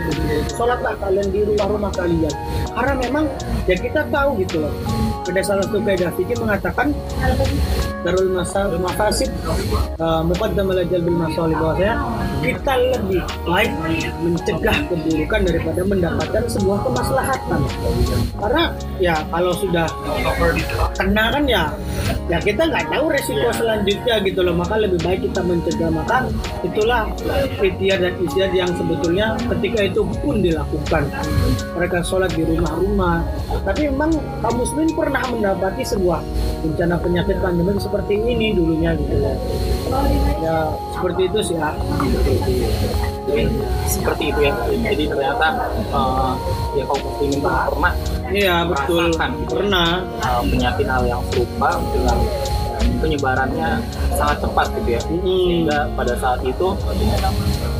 sholatlah 0.54 0.93
kalian 1.02 1.28
di 1.34 1.41
rumah-rumah 1.41 1.89
kalian. 1.97 2.34
Karena 2.71 2.93
memang 2.95 3.26
ya 3.65 3.76
kita 3.76 4.06
tahu 4.13 4.38
gitu 4.39 4.62
loh 4.62 4.74
ada 5.22 5.42
salah 5.46 5.64
satu 5.66 5.78
kaidah 5.86 6.10
fikih 6.18 6.38
mengatakan 6.42 6.96
darul 8.02 8.30
masal 8.34 8.74
mafasid 8.82 9.30
uh, 10.02 10.26
muqaddam 10.26 10.74
ala 10.74 10.82
jalbil 10.90 11.18
masalih 11.18 11.56
bahwasanya 11.58 11.96
kita 12.42 12.74
lebih 12.98 13.22
baik 13.46 13.72
mencegah 14.26 14.78
keburukan 14.90 15.42
daripada 15.46 15.82
mendapatkan 15.86 16.44
sebuah 16.50 16.80
kemaslahatan. 16.90 17.60
Karena 18.42 18.64
ya 18.98 19.16
kalau 19.30 19.54
sudah 19.54 19.86
kena 20.98 21.26
kan 21.30 21.44
ya 21.46 21.64
ya 22.26 22.38
kita 22.42 22.66
nggak 22.66 22.90
tahu 22.90 23.06
resiko 23.14 23.50
selanjutnya 23.54 24.16
gitu 24.26 24.42
loh. 24.42 24.56
Maka 24.58 24.82
lebih 24.82 25.00
baik 25.06 25.22
kita 25.30 25.42
mencegah. 25.46 25.90
Maka 25.94 26.26
itulah 26.66 27.06
ikhtiar 27.62 28.02
dan 28.02 28.18
yang 28.56 28.72
sebetulnya 28.74 29.38
ketika 29.58 29.80
itu 29.86 30.02
pun 30.26 30.42
dilakukan. 30.42 31.04
Mereka 31.78 31.98
sholat 32.02 32.34
di 32.34 32.42
rumah-rumah. 32.42 33.22
Tapi 33.62 33.92
memang 33.94 34.10
kaum 34.42 34.56
muslimin 34.58 34.90
pernah 34.98 35.11
mendapati 35.12 35.84
sebuah 35.84 36.24
bencana 36.63 36.95
penyakit 37.02 37.38
pandemi 37.43 37.76
seperti 37.76 38.13
ini 38.15 38.56
dulunya 38.56 38.95
gitu 38.95 39.15
loh 39.19 39.36
ya 40.39 40.71
seperti 40.95 41.21
itu 41.28 41.39
sih 41.41 41.56
ya. 41.58 41.69
Jadi 43.26 43.43
seperti 43.89 44.24
itu 44.30 44.39
ya. 44.45 44.54
Jadi 44.69 45.04
ternyata 45.10 45.47
uh, 45.91 46.34
ya 46.78 46.84
kaum 46.86 47.02
muslimin 47.02 47.39
pun 47.41 47.54
pernah 47.74 47.93
iya 48.32 48.56
betul. 48.65 49.10
gitu 49.12 49.17
ya, 49.17 49.50
pernah. 49.50 49.89
Uh, 50.21 50.41
penyakit 50.47 50.86
hal 50.88 51.04
yang 51.10 51.21
serupa 51.34 51.69
dengan 51.91 52.17
penyebarannya 53.02 53.69
sangat 54.13 54.38
cepat 54.45 54.67
gitu 54.78 54.89
ya. 54.93 55.02
Mm-mm. 55.10 55.41
sehingga 55.50 55.80
pada 55.97 56.13
saat 56.21 56.39
itu 56.45 56.67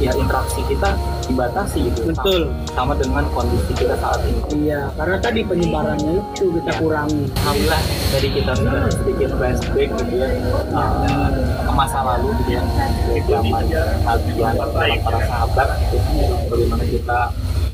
ya 0.01 0.11
interaksi 0.17 0.61
kita 0.65 0.97
dibatasi 1.27 1.79
gitu 1.91 2.10
betul. 2.10 2.41
Sama, 2.71 2.93
sama 2.93 2.93
dengan 2.97 3.23
kondisi 3.34 3.71
kita 3.77 3.95
saat 3.99 4.21
ini. 4.25 4.69
Iya 4.69 4.89
karena 4.97 5.17
tadi 5.21 5.39
penyebarannya 5.45 6.13
itu 6.36 6.45
kita 6.60 6.71
kurangi. 6.81 7.23
Alhamdulillah 7.41 7.81
tadi 8.12 8.27
kita 8.34 8.51
sudah 8.57 8.81
sedikit 8.91 9.29
flashback 9.38 9.89
gitu 10.01 10.13
ya 10.17 10.29
uh, 10.73 11.29
ke 11.65 11.71
masa 11.71 11.99
lalu 12.01 12.29
gitu 12.43 12.51
ya. 12.57 12.63
Dari 13.07 13.21
zaman 13.27 13.63
bersama 13.69 14.95
para 15.03 15.19
sahabat 15.27 15.67
gitu 15.91 16.10
bagaimana 16.49 16.84
kita 16.88 17.19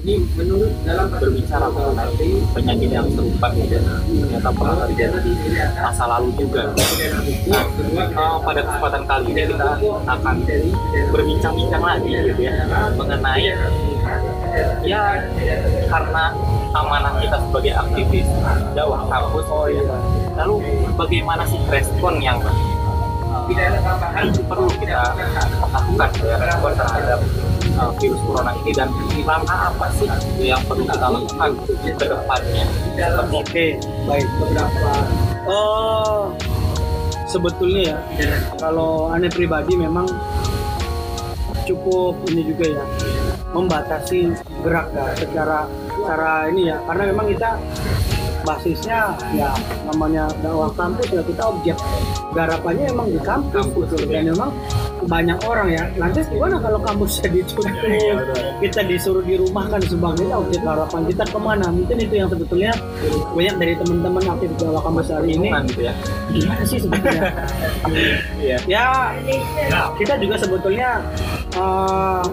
ini 0.07 0.23
menurut 0.39 0.71
dalam 0.87 1.11
berbicara 1.11 1.67
mengenai 1.67 2.39
penyakit 2.55 2.89
yang 2.95 3.07
serupa 3.11 3.51
gitu 3.59 3.75
ya, 3.75 3.83
ternyata 4.07 4.49
pernah 4.55 4.75
terjadi 4.87 5.17
di 5.19 5.31
masa 5.83 6.03
lalu 6.07 6.31
juga. 6.39 6.71
Nah 7.51 8.07
uh, 8.15 8.39
pada 8.39 8.63
kesempatan 8.63 9.03
kali 9.03 9.35
ini 9.35 9.51
kita 9.51 9.67
akan 10.07 10.35
berbincang-bincang 11.11 11.83
lagi 11.83 12.11
gitu 12.23 12.39
ya 12.39 12.55
mengenai 12.95 13.51
ya 14.87 14.99
karena 15.91 16.23
amanah 16.71 17.13
kita 17.19 17.37
sebagai 17.43 17.73
aktivis 17.75 18.27
dakwah 18.71 19.03
kampus. 19.11 19.45
Oh 19.51 19.67
ya 19.67 19.83
lalu 20.39 20.63
bagaimana 20.95 21.43
sih 21.51 21.59
respon 21.67 22.23
yang 22.23 22.39
uh, 22.47 23.43
perlu 24.47 24.71
kita 24.79 25.03
lakukan 25.75 26.09
ya 26.23 26.39
terhadap 26.39 27.19
uh, 27.77 27.91
virus 27.97 28.21
corona 28.25 28.53
ini 28.63 28.71
dan 28.75 28.89
langkah 29.25 29.73
apa 29.73 29.85
sih 29.97 30.09
yang 30.41 30.61
perlu 30.65 30.83
kita 30.85 31.07
lakukan 31.07 31.49
ke 31.83 32.05
depannya? 32.05 32.65
Oke 33.33 33.65
baik 34.05 34.27
beberapa. 34.39 34.91
Oh 35.47 36.33
sebetulnya 37.27 37.81
ya 37.91 37.97
kalau 38.57 39.11
aneh 39.11 39.29
pribadi 39.29 39.75
memang 39.75 40.07
cukup 41.67 42.15
ini 42.31 42.47
juga 42.47 42.79
ya 42.79 42.83
membatasi 43.51 44.31
gerak 44.63 44.87
ya 44.95 45.05
secara 45.19 45.59
secara 45.91 46.31
ini 46.49 46.71
ya. 46.71 46.77
Karena 46.87 47.03
memang 47.11 47.25
kita 47.27 47.49
basisnya 48.47 49.11
ya 49.35 49.51
namanya 49.83 50.31
dakwah 50.39 50.71
kampus 50.71 51.11
ya 51.11 51.21
kita 51.23 51.43
objek. 51.51 51.77
Garapannya 52.31 52.85
emang 52.87 53.11
di 53.11 53.19
kampus, 53.19 53.91
gitu. 53.91 54.07
dan 54.07 54.31
memang 54.31 54.55
banyak 55.05 55.37
orang 55.45 55.67
ya. 55.69 55.83
Lantas 55.99 56.25
gimana 56.31 56.57
kalau 56.57 56.79
kampusnya 56.81 57.29
ditutup 57.35 57.69
kita 58.63 58.81
disuruh 58.87 59.21
dirumahkan 59.21 59.81
sebagainya 59.85 60.35
objek 60.37 60.61
harapan 60.65 61.01
kita 61.05 61.23
ke 61.29 61.39
mana? 61.39 61.67
Mungkin 61.69 61.97
itu 62.01 62.13
yang 62.17 62.29
sebetulnya 62.31 62.73
banyak 63.37 63.55
dari 63.61 63.73
teman-teman 63.77 64.23
aktif 64.33 64.49
dakwah 64.57 64.81
kampus 64.81 65.07
hari 65.13 65.37
ini. 65.37 65.47
Gitu 65.69 65.81
ya. 65.85 65.93
Gimana 66.33 66.63
sih 66.65 66.79
sebetulnya? 66.81 67.23
Iya. 68.37 68.57
ya 68.69 68.85
kita 69.97 70.15
juga 70.21 70.35
sebetulnya 70.39 71.01
eh, 71.57 72.23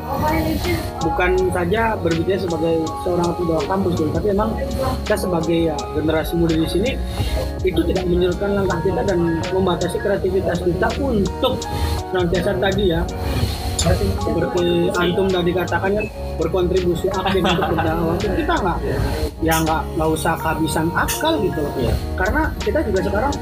bukan 1.03 1.31
saja 1.51 1.97
berbicara 1.99 2.39
sebagai 2.41 2.75
seorang 3.03 3.27
aktif 3.35 3.45
dakwah 3.49 3.67
kampus 3.67 3.93
gitu, 3.99 4.11
tapi 4.15 4.27
memang 4.33 4.51
kita 5.05 5.17
sebagai 5.17 5.59
ya 5.73 5.77
generasi 5.97 6.33
muda 6.39 6.55
di 6.55 6.69
sini 6.69 6.91
itu 7.65 7.81
tidak 7.89 8.05
menyurutkan 8.09 8.51
langkah 8.57 8.79
kita 8.85 9.01
dan 9.05 9.19
membatasi 9.53 9.97
kreativitas 10.01 10.59
kita 10.61 10.89
untuk 11.01 11.61
senantiasa 12.13 12.54
tadi 12.61 12.85
ya 12.93 13.01
seperti 13.85 14.89
antum 14.97 15.29
tadi 15.29 15.51
katakan 15.53 15.91
kan 15.93 16.07
berkontribusi 16.41 17.07
aktif 17.13 17.43
untuk 17.53 17.69
berdakwah 17.77 18.17
kita 18.17 18.55
nggak 18.57 18.79
ya 19.45 19.55
nggak 19.61 19.83
nggak 20.01 20.09
usah 20.09 20.33
kehabisan 20.41 20.89
akal 20.97 21.37
gitu. 21.45 21.61
Loh 21.61 21.73
Iya. 21.77 21.95
karena 22.17 22.43
kita 22.65 22.79
juga 22.87 23.01
sekarang 23.05 23.35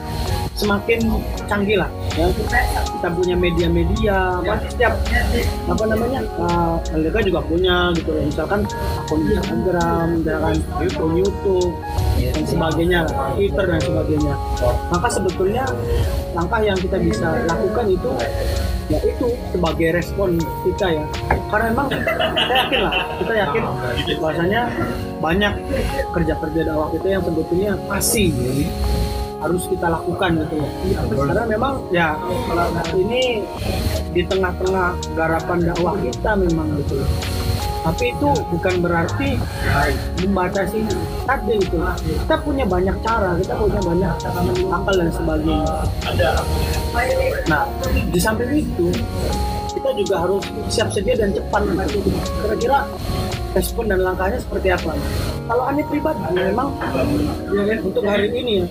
semakin 0.52 1.00
canggih 1.48 1.78
lah. 1.80 1.90
Ya 2.18 2.26
kita 2.98 3.08
punya 3.14 3.34
media-media 3.38 4.16
apa 4.42 4.62
setiap 4.68 4.94
apa 5.70 5.84
namanya 5.88 6.20
uh, 6.38 6.76
LDK 6.92 7.32
juga 7.32 7.40
punya 7.46 7.94
gitu 7.96 8.10
loh. 8.10 8.22
Misalkan 8.26 8.60
akun 8.98 9.20
Instagram 9.30 10.06
misalkan 10.20 10.56
akun 10.82 11.12
YouTube 11.16 11.72
dan 12.18 12.44
sebagainya 12.46 12.98
Twitter 13.38 13.64
dan 13.64 13.80
sebagainya. 13.80 14.34
Maka 14.90 15.08
sebetulnya 15.08 15.64
langkah 16.34 16.60
yang 16.60 16.78
kita 16.78 16.98
bisa 17.00 17.46
lakukan 17.48 17.86
itu 17.88 18.10
ya 18.92 19.00
itu 19.00 19.26
sebagai 19.50 19.88
respon 19.96 20.36
kita 20.68 20.86
ya. 21.00 21.04
Karena 21.48 21.64
memang 21.72 21.86
kita 21.88 22.52
yakin 22.52 22.80
lah 22.84 22.94
kita 23.20 23.32
yakin 23.40 23.62
bahwasanya 24.20 24.62
banyak 25.20 25.52
kerja-kerja 26.12 26.60
dakwah 26.68 26.88
kita 26.92 27.06
yang 27.08 27.22
sebetulnya 27.24 27.72
masih 27.88 28.28
harus 29.42 29.66
kita 29.66 29.90
lakukan 29.90 30.38
gitu 30.38 30.54
loh 30.54 30.70
karena 31.26 31.42
memang 31.50 31.74
ya 31.90 32.14
ini 32.94 33.42
di 34.14 34.22
tengah-tengah 34.22 34.94
garapan 35.18 35.58
dakwah 35.66 35.98
kita 35.98 36.38
memang 36.38 36.78
gitu. 36.78 37.02
loh 37.02 37.10
tapi 37.82 38.14
itu 38.14 38.28
bukan 38.54 38.74
berarti 38.78 39.28
membatasi 40.22 40.86
tadi 41.26 41.54
gitu 41.58 41.82
kita 42.06 42.36
punya 42.46 42.64
banyak 42.66 42.96
cara 43.02 43.34
kita 43.42 43.54
punya 43.58 43.80
banyak 43.82 44.12
akal 44.70 44.94
dan 44.94 45.10
sebagainya. 45.10 45.74
Nah 47.50 47.62
di 47.90 48.20
samping 48.22 48.62
itu 48.62 48.86
kita 49.74 49.90
juga 49.98 50.14
harus 50.22 50.44
siap 50.70 50.94
sedia 50.94 51.18
dan 51.18 51.34
cepat 51.34 51.66
kira-kira 52.46 52.86
respon 53.52 53.84
dan 53.90 54.00
langkahnya 54.00 54.38
seperti 54.40 54.72
apa. 54.72 54.94
Kalau 55.42 55.68
aneh 55.68 55.84
pribadi 55.90 56.22
memang 56.32 56.70
ya 57.50 57.62
kan, 57.66 57.78
untuk 57.82 58.04
hari 58.06 58.30
ini 58.30 58.62
ya 58.62 58.66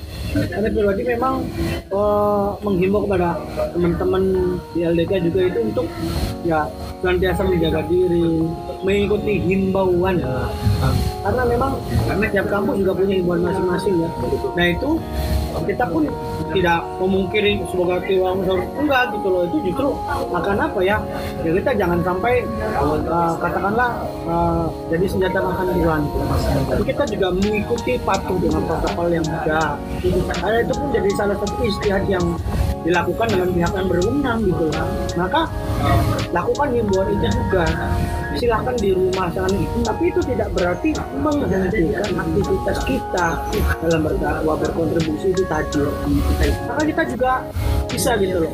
aneh 0.55 0.71
pribadi 0.71 1.03
memang 1.03 1.43
eh, 1.91 2.49
menghimbau 2.63 3.03
kepada 3.05 3.37
teman-teman 3.75 4.23
di 4.71 4.79
LDK 4.87 5.11
juga 5.27 5.39
itu 5.51 5.59
untuk 5.67 5.85
ya 6.47 6.65
senantiasa 7.03 7.43
menjaga 7.43 7.83
diri 7.91 8.47
mengikuti 8.81 9.33
himbauan. 9.41 10.21
Karena 11.21 11.43
memang 11.45 11.71
tiap 12.33 12.47
kampus 12.49 12.75
juga 12.81 12.91
punya 12.97 13.15
himbauan 13.21 13.41
masing-masing 13.45 13.95
ya. 14.01 14.09
Nah 14.57 14.65
itu 14.71 14.89
kita 15.67 15.83
pun 15.91 16.07
tidak 16.51 16.79
memungkiri 16.99 17.63
sebagai 17.69 17.99
tiwang 18.07 18.43
enggak 18.79 19.03
gitu 19.13 19.27
loh. 19.29 19.43
Itu 19.47 19.57
justru 19.67 19.87
akan 20.33 20.55
apa 20.57 20.79
ya? 20.81 20.97
Ya 21.45 21.51
kita 21.53 21.71
jangan 21.77 21.99
sampai 22.01 22.43
uh, 23.07 23.35
katakanlah 23.37 23.89
uh, 24.25 24.65
jadi 24.89 25.05
senjata 25.07 25.39
makan 25.39 25.67
tuan 25.79 26.01
tapi 26.69 26.83
kita 26.87 27.03
juga 27.09 27.27
mengikuti 27.35 27.99
patuh 28.01 28.37
dengan 28.39 28.61
protokol 28.65 29.07
yang 29.11 29.25
ada. 29.27 29.75
Ada 30.41 30.57
itu 30.63 30.73
pun 30.75 30.87
jadi 30.93 31.09
salah 31.19 31.35
satu 31.39 31.61
istihad 31.67 32.03
yang 32.07 32.23
dilakukan 32.81 33.27
dengan 33.29 33.49
pihak 33.53 33.71
yang 33.75 33.87
berwenang 33.87 34.39
gitu 34.47 34.63
loh. 34.71 34.87
Maka 35.19 35.41
lakukan 36.31 36.67
himbauan 36.73 37.07
itu 37.11 37.27
juga 37.27 37.65
silahkan 38.37 38.75
di 38.77 38.89
rumah 38.95 39.27
sana 39.33 39.57
tapi 39.83 40.03
itu 40.11 40.21
tidak 40.23 40.49
berarti 40.55 40.89
menghentikan 41.19 42.09
aktivitas 42.15 42.77
kita 42.87 43.27
dalam 43.83 44.01
berdakwah 44.05 44.55
berkontribusi 44.59 45.35
itu 45.35 45.43
tadi. 45.47 45.83
Maka 46.67 46.81
kita 46.85 47.01
juga 47.11 47.31
bisa 47.91 48.15
gitu 48.19 48.47
loh. 48.47 48.53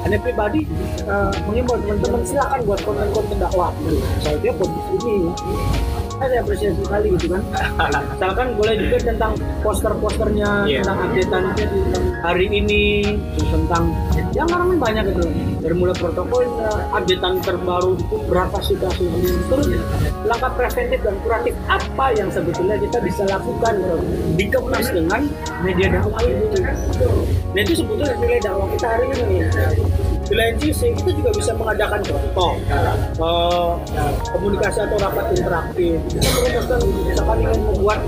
Anda 0.00 0.16
pribadi 0.16 0.64
uh, 1.04 1.28
mengimbau 1.44 1.76
teman-teman 1.76 2.24
silahkan 2.24 2.60
buat 2.64 2.80
konten-konten 2.82 3.36
dakwah. 3.36 3.70
Saya 4.24 4.36
dia 4.40 4.52
buat 4.56 4.70
di 4.72 4.80
sini 4.96 5.16
saya 6.20 6.44
apresiasi 6.44 6.80
sekali 6.84 7.08
gitu 7.16 7.26
kan. 7.32 7.42
Misalkan 8.12 8.46
boleh 8.60 8.74
juga 8.76 8.96
tentang 9.08 9.32
poster-posternya 9.64 10.50
Iya. 10.68 10.84
tentang 10.84 10.98
updatean 11.08 11.44
hari 12.20 12.46
ini 12.52 12.82
tentang 13.48 13.84
yang 14.36 14.46
kan 14.46 14.76
banyak 14.76 15.04
itu. 15.08 15.24
Dari 15.60 15.74
mulai 15.76 15.96
protokolnya 15.96 16.68
updatean 16.92 17.40
terbaru 17.40 17.96
itu 17.96 18.16
berapa 18.28 18.58
sih 18.60 18.76
kasus 18.76 19.08
ini. 19.08 19.32
Terus 19.48 19.66
langkah 20.28 20.52
preventif 20.52 21.00
dan 21.00 21.16
kuratif 21.24 21.54
apa 21.66 22.06
yang 22.12 22.28
sebetulnya 22.28 22.76
kita 22.76 22.98
bisa 23.00 23.22
lakukan 23.24 23.74
gitu. 23.80 23.96
dikemas 24.36 24.86
dengan 24.92 25.20
media 25.64 25.88
dakwah 25.96 26.20
itu 26.22 26.60
nah 27.50 27.60
itu 27.60 27.72
sebetulnya 27.82 28.14
nilai 28.20 28.40
dakwah 28.44 28.68
kita 28.76 28.86
hari 28.86 29.06
ini 29.10 29.38
di 30.30 30.38
lain 30.38 30.54
sisi 30.62 30.94
kita 30.94 31.10
juga 31.10 31.30
bisa 31.34 31.50
mengadakan 31.58 31.98
contoh 32.06 32.54
eh, 32.70 33.70
komunikasi 34.30 34.78
atau 34.86 34.96
rapat 35.02 35.34
interaktif. 35.34 35.98
Kita 36.06 36.30
merumuskan 36.38 36.78
misalkan 37.02 37.36
ingin 37.42 37.60
membuat 37.66 37.98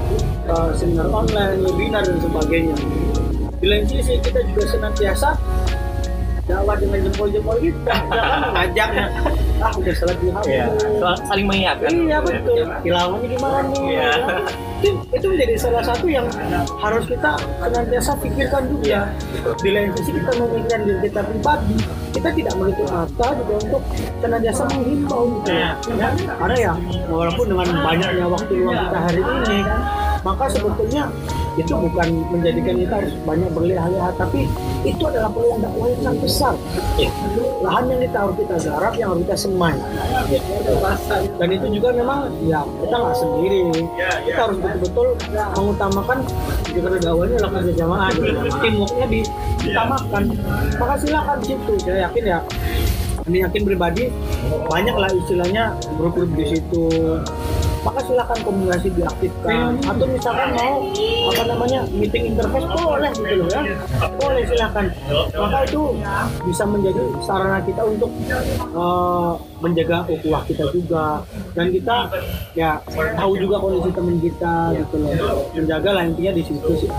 eh, 0.46 0.70
seminar 0.78 1.10
online 1.10 1.58
webinar 1.66 2.06
dan 2.06 2.22
sebagainya. 2.22 2.78
Di 3.58 3.66
lain 3.66 3.84
sisi 3.90 4.22
kita 4.22 4.38
juga 4.54 4.70
senantiasa 4.70 5.34
dakwah 6.42 6.74
dengan 6.74 6.98
jempol-jempol 7.06 7.56
kita 7.64 7.94
jangan 8.10 8.42
mengajak 8.50 8.88
ah 9.62 9.70
udah 9.72 9.94
salat 9.94 10.16
duha 10.18 10.40
Iya. 10.42 10.66
belum? 10.74 11.14
Saling 11.22 11.46
mengingatkan. 11.46 11.90
iya 11.94 12.18
betul 12.18 12.66
tilawahnya 12.82 13.26
gimana 13.30 13.58
nih 13.62 13.82
Iya. 13.94 14.10
itu, 14.82 14.90
itu 15.14 15.26
menjadi 15.30 15.54
salah 15.54 15.82
satu 15.86 16.06
yang 16.06 16.26
harus 16.76 17.04
kita 17.06 17.30
senantiasa 17.38 18.12
pikirkan 18.18 18.62
juga 18.66 18.98
di 19.62 19.70
lain 19.70 19.90
sisi 19.94 20.10
kita 20.12 20.30
memikirkan 20.34 20.80
diri 20.82 20.98
kita 21.06 21.20
pribadi 21.22 21.76
kita 22.12 22.28
tidak 22.34 22.54
menutup 22.58 22.86
mata 22.90 23.26
juga 23.32 23.54
untuk 23.62 23.82
senantiasa 24.18 24.62
menghimbau 24.68 25.22
gitu 25.38 25.50
ya. 25.54 25.70
Ya, 25.94 26.08
karena 26.36 26.56
ya 26.58 26.72
walaupun 27.06 27.46
dengan 27.46 27.66
banyaknya 27.78 28.26
waktu 28.26 28.52
luang 28.58 28.78
kita 28.82 28.98
hari 29.00 29.22
ini 29.22 29.58
maka 30.22 30.46
sebetulnya 30.50 31.10
itu 31.60 31.72
bukan 31.76 32.08
menjadikan 32.32 32.74
kita 32.80 32.94
harus 33.04 33.14
banyak 33.28 33.50
berleha-leha 33.52 34.10
tapi 34.16 34.48
itu 34.88 35.02
adalah 35.04 35.28
peluang 35.28 35.60
dakwah 35.60 35.86
yang 35.92 36.00
sangat 36.00 36.20
besar. 36.24 36.54
Lahan 37.62 37.84
yang 37.92 38.00
kita 38.02 38.18
harus 38.18 38.36
kita 38.40 38.56
garap 38.66 38.92
yang 38.96 39.08
harus 39.12 39.22
kita 39.28 39.36
semai. 39.36 39.76
Dan 41.36 41.48
itu 41.52 41.66
juga 41.76 41.88
memang 41.92 42.18
ya 42.46 42.64
kita 42.64 42.94
nggak 42.96 43.16
sendiri. 43.18 43.60
Kita 44.26 44.40
harus 44.48 44.58
betul-betul 44.58 45.06
mengutamakan 45.60 46.18
juga 46.72 46.88
dakwahnya 46.98 47.34
adalah 47.36 47.52
kerja 47.60 47.72
jamaah 47.84 48.08
gitu. 48.16 48.30
diutamakan 49.62 50.22
maka 50.80 50.94
silakan 50.98 51.38
situ. 51.44 51.72
Saya 51.84 52.08
yakin 52.08 52.24
ya 52.24 52.38
ini 53.26 53.38
yakin 53.46 53.62
pribadi 53.62 54.10
banyak 54.66 54.96
lah 54.98 55.10
istilahnya 55.14 55.78
grup-grup 55.94 56.30
di 56.34 56.44
situ 56.58 56.86
maka 57.82 58.00
silakan 58.06 58.38
komunikasi 58.46 58.88
diaktifkan? 58.94 59.78
Atau 59.86 60.06
misalkan 60.06 60.54
mau 60.54 60.86
apa 61.30 61.42
namanya 61.50 61.80
meeting 61.90 62.34
interface 62.34 62.66
boleh 62.70 63.10
gitu 63.14 63.34
loh 63.42 63.48
ya. 63.50 63.62
Boleh 64.18 64.42
silakan. 64.46 64.84
Maka 65.34 65.58
itu 65.66 65.80
bisa 66.46 66.64
menjadi 66.66 67.02
sarana 67.22 67.58
kita 67.62 67.82
untuk 67.82 68.10
eh, 68.72 69.32
menjaga 69.58 70.06
ukhuwah 70.06 70.42
kita 70.46 70.64
juga. 70.70 71.26
Dan 71.52 71.74
kita 71.74 72.08
ya 72.54 72.78
tahu 73.18 73.32
juga 73.36 73.58
kondisi 73.58 73.90
teman 73.90 74.16
kita 74.22 74.54
gitu 74.78 74.96
loh. 75.02 75.12
Menjaga 75.52 75.90
lah 75.90 76.02
intinya 76.06 76.32
di 76.34 76.42
situ 76.46 76.70
sih 76.86 76.90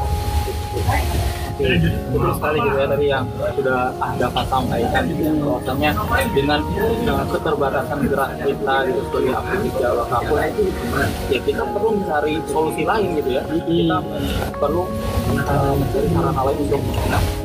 Oke, 1.54 1.70
betul 2.10 2.34
sekali 2.34 2.58
gitu 2.66 2.78
ya 2.82 2.88
tadi 2.90 3.06
yang 3.14 3.26
sudah 3.54 3.94
Anda 4.02 4.26
sampaikan 4.50 5.06
gitu 5.06 5.22
ya 5.22 5.34
bahwasanya 5.38 5.92
dengan 6.34 6.60
keterbatasan 7.30 8.10
gerak 8.10 8.30
kita 8.42 8.76
gitu 8.90 9.00
sebagai 9.06 9.32
aktivis 9.38 9.74
Jawa 9.78 10.04
Kapur 10.10 10.42
ya 11.30 11.40
kita 11.46 11.64
perlu 11.70 11.90
mencari 12.02 12.42
solusi 12.50 12.82
lain 12.90 13.22
gitu 13.22 13.38
ya. 13.38 13.46
Kita 13.46 13.98
perlu 14.58 14.90
uh, 15.46 15.74
mencari 15.78 16.08
sarana 16.10 16.42
lain 16.42 16.58
untuk 16.66 16.82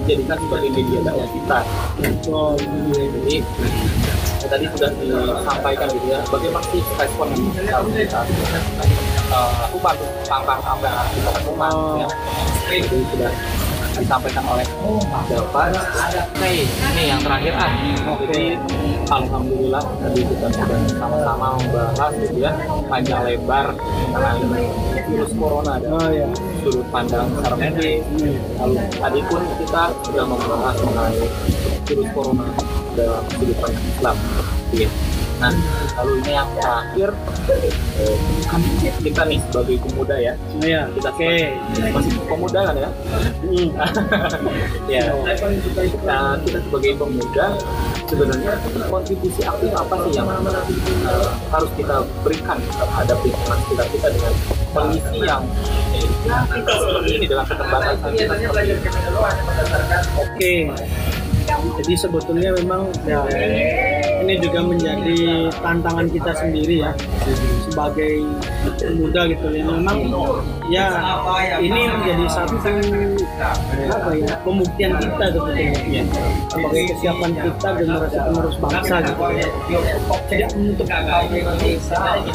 dijadikan 0.09 0.39
sebagai 0.41 0.71
media 0.73 0.99
dakwah 1.05 1.29
kita. 1.29 1.59
Jadi 2.01 3.37
ya, 4.41 4.47
tadi 4.49 4.65
sudah 4.73 4.91
disampaikan 5.05 5.87
gitu 5.93 6.07
ya 6.09 6.25
bagaimana 6.33 6.65
sih 6.73 6.81
respon 6.97 7.29
yang 7.37 7.85
kita 7.93 8.21
lakukan? 9.69 9.95
Langkah 10.33 10.57
apa 10.65 10.87
yang 10.89 11.09
kita 11.13 11.31
lakukan 11.37 11.73
ya? 12.01 12.09
Itu 12.73 12.97
sudah 13.13 13.33
disampaikan 13.99 14.45
oleh 14.47 14.67
Bapak. 15.29 15.75
Oke, 16.39 16.65
ini 16.65 17.03
yang 17.11 17.21
terakhir 17.21 17.53
ah. 17.59 17.71
Jadi 18.25 18.57
alhamdulillah 19.11 19.83
tadi 19.83 20.21
kita 20.23 20.47
sudah 20.55 20.79
sama-sama 20.97 21.47
membahas 21.59 22.13
gitu 22.23 22.39
ya 22.41 22.53
panjang 22.87 23.21
lebar 23.25 23.75
mengenai 24.13 24.67
virus 25.09 25.33
corona 25.35 25.81
dan 25.81 25.91
oh 25.93 26.11
ya 26.13 26.29
sudut 26.63 26.87
pandang 26.93 27.27
secara 27.35 27.57
medis. 27.59 28.03
Lalu 28.61 28.75
tadi 28.97 29.21
pun 29.27 29.43
kita 29.61 29.83
sudah 30.07 30.25
membahas 30.25 30.77
mengenai 30.85 31.27
virus 31.89 32.09
corona 32.15 32.47
dalam 32.95 33.25
sudut 33.35 33.57
pandang 33.59 33.87
Islam. 33.89 34.17
Iya. 34.73 34.91
Nah, 35.39 35.55
lalu 36.03 36.13
ini 36.19 36.33
yang 36.35 36.51
terakhir 36.59 37.15
eh, 37.47 38.17
kita 38.99 39.23
nih 39.31 39.39
sebagai 39.51 39.77
pemuda 39.87 40.17
ya, 40.19 40.33
oh 40.35 40.67
ya 40.67 40.83
kita 40.95 41.09
oke 41.15 41.33
masih 41.95 42.13
pemuda 42.27 42.61
kan 42.67 42.75
ya? 42.75 42.91
Hmm. 43.39 43.69
ya 44.93 45.05
nah, 46.03 46.35
kita 46.43 46.59
sebagai 46.67 46.93
pemuda 46.99 47.47
sebenarnya 48.09 48.53
kontribusi 48.89 49.43
aktif 49.45 49.71
apa 49.77 49.95
sih 50.09 50.13
yang 50.17 50.27
uh, 50.29 51.29
harus 51.53 51.71
kita 51.77 51.97
berikan 52.25 52.59
terhadap 52.59 53.17
lingkungan 53.23 53.59
sekitar 53.69 53.87
kita 53.93 54.09
dengan 54.17 54.33
kondisi 54.73 55.19
yang 55.23 55.43
kita 56.29 56.73
seperti 56.75 57.11
ini 57.21 57.27
dengan 57.29 57.45
keterbatasan 57.47 58.11
kita 58.17 58.35
seperti 58.37 58.69
ini. 58.73 58.89
Oke. 60.19 60.55
Jadi 61.49 61.95
sebetulnya 61.97 62.51
memang 62.61 62.93
ya 63.09 63.25
ini 64.29 64.45
juga 64.45 64.61
menjadi 64.61 65.49
tantangan 65.65 66.05
kita 66.13 66.37
sendiri 66.37 66.85
ya 66.85 66.93
sebagai 67.65 68.29
pemuda 68.77 69.25
gitu 69.25 69.47
ya. 69.57 69.65
Memang 69.65 69.99
ya 70.69 70.85
ini 71.65 71.89
menjadi 71.89 72.29
satu 72.29 72.61
apa 73.89 74.11
ya 74.21 74.37
pembuktian 74.45 75.01
kita 75.01 75.33
sebetulnya 75.33 75.81
ya. 75.89 76.03
sebagai 76.53 76.83
kesiapan 76.93 77.31
kita 77.41 77.69
generasi 77.81 78.17
penerus 78.21 78.57
bangsa 78.61 78.97
gitu 79.01 79.23
ya. 79.33 79.49
Tidak 80.29 80.49
menutup 80.61 80.87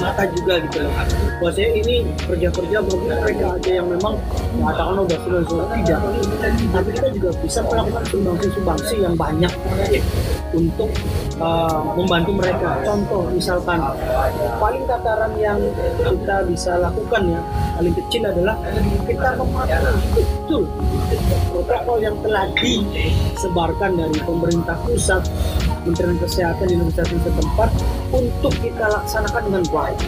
mata 0.01 0.23
juga 0.33 0.53
gitu 0.65 0.77
loh. 0.81 0.93
Bahwasanya 1.37 1.69
ini 1.77 1.95
kerja-kerja 2.25 2.77
mungkin 2.81 3.13
mereka 3.21 3.45
aja 3.53 3.71
yang 3.77 3.87
memang 3.93 4.17
mengatakan 4.57 4.97
udah 4.97 5.17
sudah 5.45 5.67
tidak. 5.77 6.01
Tapi 6.73 6.89
kita 6.89 7.07
juga 7.13 7.29
bisa 7.37 7.61
melakukan 7.61 8.03
sumbangsi-sumbangsi 8.09 8.95
yang 9.05 9.13
banyak 9.13 9.53
untuk 10.57 10.89
uh, 11.39 11.81
membantu 11.95 12.31
mereka. 12.37 12.81
Contoh 12.83 13.29
misalkan 13.31 13.79
paling 14.59 14.83
tataran 14.85 15.33
yang 15.39 15.59
kita 16.03 16.45
bisa 16.45 16.77
lakukan 16.77 17.23
ya 17.29 17.41
paling 17.73 17.95
kecil 17.97 18.21
adalah 18.29 18.55
kita 19.03 19.29
mematuhi 19.35 20.07
betul 20.13 20.63
protokol 21.49 21.97
yang 21.99 22.15
telah 22.21 22.45
disebarkan 22.57 23.91
dari 23.97 24.19
pemerintah 24.21 24.77
pusat 24.85 25.23
Kementerian 25.83 26.15
Kesehatan 26.15 26.65
di 26.71 26.73
Indonesia 26.79 27.03
setempat 27.03 27.69
untuk 28.15 28.53
kita 28.63 28.85
laksanakan 28.87 29.41
dengan 29.51 29.63
baik. 29.67 29.99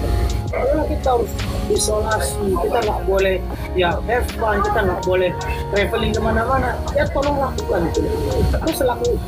Kalau 0.55 0.87
kita 0.87 1.07
harus 1.19 1.31
isolasi, 1.67 2.47
kita 2.55 2.79
nggak 2.79 3.01
boleh 3.03 3.43
ya 3.75 3.99
have 4.07 4.23
fun, 4.39 4.63
kita 4.63 4.79
nggak 4.87 5.01
boleh 5.03 5.29
traveling 5.75 6.15
ke 6.15 6.21
mana-mana, 6.23 6.79
ya 6.95 7.03
tolong 7.11 7.35
lakukan 7.35 7.91
itu. 7.91 8.07
Itu 8.39 8.71
selaku 8.71 9.19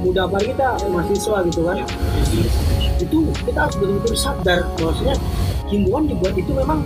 muda 0.00 0.24
apa 0.24 0.40
kita 0.40 0.80
mahasiswa 0.88 1.36
gitu 1.52 1.60
kan, 1.68 1.84
itu 2.96 3.18
kita 3.44 3.58
harus 3.68 3.76
betul-betul 3.76 4.16
sadar 4.16 4.64
bahwasanya 4.80 5.16
himbauan 5.68 6.08
dibuat 6.08 6.32
itu 6.32 6.52
memang 6.56 6.80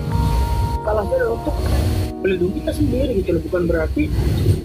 salah 0.82 1.06
satu 1.06 1.38
untuk 1.38 1.54
melindungi 2.24 2.64
kita 2.64 2.72
sendiri 2.72 3.12
gitu 3.20 3.36
loh. 3.36 3.42
Bukan 3.44 3.62
berarti 3.68 4.08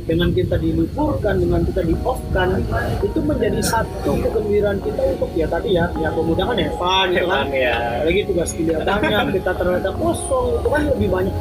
dengan 0.08 0.32
kita 0.32 0.56
diliburkan 0.56 1.36
dengan 1.44 1.62
kita 1.68 1.84
di 1.84 1.94
off 2.08 2.24
kan 2.32 2.56
itu 3.04 3.20
menjadi 3.20 3.60
satu 3.62 4.16
kegembiraan 4.24 4.80
kita 4.82 5.02
untuk 5.06 5.30
ya 5.38 5.46
tadi 5.46 5.76
ya 5.78 5.86
ya 6.00 6.10
pemuda 6.10 6.50
kan 6.50 6.56
ya 6.56 6.72
fun 6.80 7.08
gitu 7.12 7.28
kan. 7.28 7.46
Ya. 7.52 8.02
lagi 8.08 8.22
tugas 8.26 8.50
kuliah 8.56 8.80
banyak 8.82 9.28
kita 9.38 9.52
ternyata 9.60 9.92
kosong 10.00 10.46
itu 10.56 10.68
kan 10.72 10.82
lebih 10.88 11.08
banyak. 11.12 11.36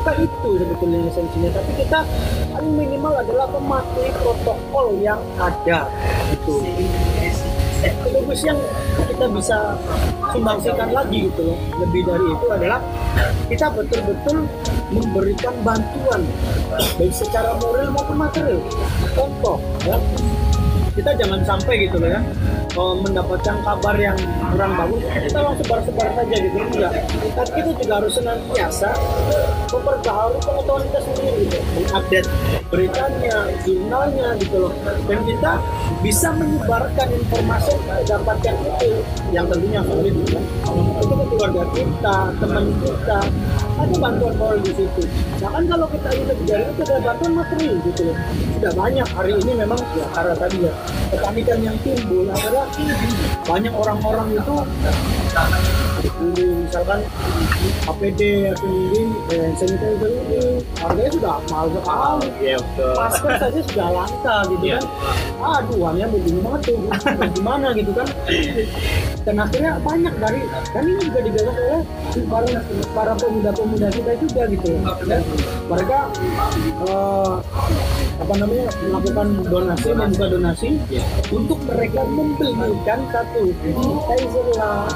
Bukan 0.00 0.14
itu 0.24 0.48
sebetulnya 0.64 0.98
esensinya 1.12 1.50
tapi 1.52 1.72
kita 1.76 2.00
paling 2.56 2.72
minimal 2.80 3.12
adalah 3.12 3.46
mematuhi 3.52 4.10
protokol 4.24 4.86
yang 5.04 5.20
ada 5.36 5.92
gitu. 6.32 6.64
Bagus 7.84 8.40
yang 8.48 8.56
kita 9.24 9.40
bisa 9.40 9.58
sumbangsikan 10.36 10.92
lagi 10.92 11.32
gitu 11.32 11.48
loh. 11.48 11.58
Lebih 11.80 12.04
dari 12.04 12.26
itu 12.28 12.46
adalah 12.52 12.80
kita 13.48 13.72
betul-betul 13.72 14.44
memberikan 14.92 15.54
bantuan 15.64 16.20
baik 17.00 17.08
secara 17.08 17.56
moral 17.56 17.88
maupun 17.88 18.20
material. 18.20 18.60
Contoh 19.16 19.56
ya. 19.88 19.96
Kita 20.92 21.10
jangan 21.16 21.40
sampai 21.40 21.88
gitu 21.88 21.96
loh 22.04 22.06
ya 22.12 22.20
oh, 22.76 22.94
mendapatkan 23.00 23.56
kabar 23.66 23.96
yang 23.98 24.18
kurang 24.52 24.72
bagus 24.78 25.02
kita 25.02 25.38
langsung 25.42 25.66
sebar-sebar 25.66 26.08
saja 26.14 26.36
gitu 26.38 26.58
enggak. 26.58 26.92
Tapi 27.34 27.50
kita 27.58 27.70
juga 27.82 27.92
harus 27.98 28.12
senantiasa 28.14 28.90
memperbaharui 29.74 30.38
pengetahuan 30.42 30.82
kita 30.90 31.00
sendiri 31.02 31.42
gitu. 31.48 31.58
Update 31.90 32.28
beritanya 32.72 33.36
jurnalnya 33.64 34.28
gitu 34.40 34.56
loh. 34.68 34.72
Dan 35.08 35.20
kita 35.28 35.52
bisa 36.04 36.28
menyebarkan 36.36 37.08
informasi 37.16 37.72
yang 37.72 37.82
kita 37.84 37.96
dapatkan 38.16 38.54
itu 38.60 38.90
yang 39.32 39.46
tentunya 39.48 39.80
valid 39.80 40.14
gitu 40.20 40.36
kan 40.36 40.44
itu 41.00 41.14
ke 41.14 41.24
keluarga 41.32 41.62
kita 41.72 42.16
teman 42.40 42.64
kita 42.82 43.18
ada 43.74 43.94
bantuan 43.98 44.34
moral 44.38 44.58
di 44.62 44.72
situ. 44.76 45.02
Nah 45.42 45.50
kan 45.50 45.64
kalau 45.66 45.86
kita 45.90 46.08
hidup 46.14 46.38
dari 46.46 46.64
itu 46.68 46.82
ada 46.86 47.00
bantuan 47.02 47.32
materi 47.36 47.68
gitu 47.88 48.02
loh. 48.10 48.16
Sudah 48.54 48.72
banyak 48.76 49.08
hari 49.16 49.32
ini 49.40 49.52
memang 49.64 49.80
ya 49.96 50.06
karena 50.12 50.34
tadi 50.36 50.56
ya 50.62 50.72
kepanikan 51.14 51.58
yang 51.64 51.76
timbul 51.82 52.26
adalah 52.28 52.66
banyak 53.44 53.74
orang-orang 53.74 54.28
itu 54.36 54.54
misalkan 56.32 57.00
APD 57.84 58.20
atau 58.50 58.68
ini 58.68 59.02
eh, 59.30 59.50
sanitizer 59.54 60.10
ini 60.10 60.40
harganya 60.78 61.10
sudah 61.12 61.34
mahal 61.48 61.66
sekali 61.70 62.28
Iya 62.40 62.56
betul. 62.58 62.92
masker 62.94 63.32
saja 63.38 63.60
sudah 63.62 63.88
langka 63.90 64.36
gitu 64.48 64.64
Iya. 64.64 64.78
kan 64.80 64.84
aduh 65.44 65.76
uangnya 65.76 66.06
begini 66.08 66.40
banget 66.40 66.60
tuh 66.64 66.76
gimana 67.36 67.68
gitu 67.72 67.92
kan 67.92 68.06
dan 69.24 69.36
akhirnya 69.38 69.72
banyak 69.80 70.14
dari 70.16 70.40
dan 70.72 70.82
ini 70.84 71.00
juga 71.02 71.20
digagas 71.20 71.56
oleh 71.58 71.82
para 72.26 72.48
para 72.92 73.12
pemuda-pemuda 73.14 73.88
kita 73.92 74.12
juga 74.18 74.42
gitu 74.48 74.70
dan 75.04 75.20
mereka 75.68 75.98
eh, 76.84 77.34
apa 78.14 78.34
namanya 78.38 78.66
melakukan 78.86 79.26
donasi 79.42 79.88
membuka 79.90 80.26
donasi 80.30 80.68
Iya. 80.90 81.02
untuk 81.34 81.58
mereka 81.66 82.00
membelikan 82.06 82.98
satu 83.10 83.42
sanitizer 83.62 84.46
lah 84.58 84.86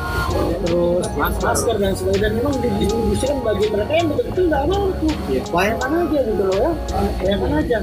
terus 0.62 1.04
masker. 1.18 1.76
dan 1.78 1.92
sebagainya. 1.94 2.16
Dan 2.18 2.32
memang 2.42 2.54
didistribusikan 2.58 3.38
bagi 3.46 3.66
mereka 3.70 3.92
yang 3.94 4.06
betul-betul 4.10 4.44
nggak 4.50 4.64
mampu. 4.68 5.08
Iya. 5.30 5.42
bayangkan 5.54 5.90
aja 5.94 6.18
gitu 6.26 6.42
loh 6.42 6.56
ya. 6.58 6.70
Bayangkan 7.22 7.52
aja. 7.58 7.78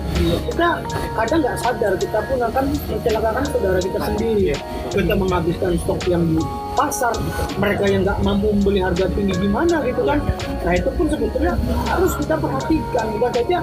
Kita 0.46 0.68
kadang 1.16 1.40
nggak 1.44 1.58
sadar 1.64 1.94
kita 1.96 2.20
pun 2.28 2.40
akan 2.42 2.64
mencelakakan 2.92 3.44
saudara 3.52 3.80
kita 3.80 4.00
sendiri. 4.12 4.44
kita 4.96 5.14
menghabiskan 5.16 5.72
stok 5.84 6.00
yang 6.08 6.24
di 6.24 6.40
pasar 6.76 7.16
mereka 7.58 7.88
yang 7.88 8.04
nggak 8.04 8.20
mampu 8.22 8.52
membeli 8.52 8.84
harga 8.84 9.08
tinggi 9.16 9.34
gimana 9.40 9.82
gitu 9.88 10.04
kan? 10.04 10.20
Nah 10.62 10.74
itu 10.76 10.90
pun 10.94 11.06
sebetulnya 11.08 11.56
harus 11.88 12.12
kita 12.20 12.36
perhatikan. 12.36 13.06
Bukan 13.16 13.32
saja 13.32 13.58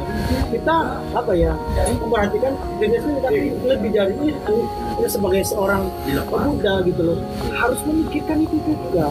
kita 0.49 0.77
apa 1.13 1.33
ya 1.37 1.53
memperhatikan 2.01 2.53
sendiri 2.81 3.21
tapi 3.21 3.39
lebih 3.69 3.91
dari 3.93 4.15
itu 4.33 4.57
kita 5.03 5.19
sebagai 5.19 5.43
seorang 5.43 5.91
pemuda 6.31 6.79
gitu 6.87 7.03
loh 7.03 7.19
harus 7.59 7.83
memikirkan 7.91 8.47
itu 8.47 8.55
juga. 8.71 9.11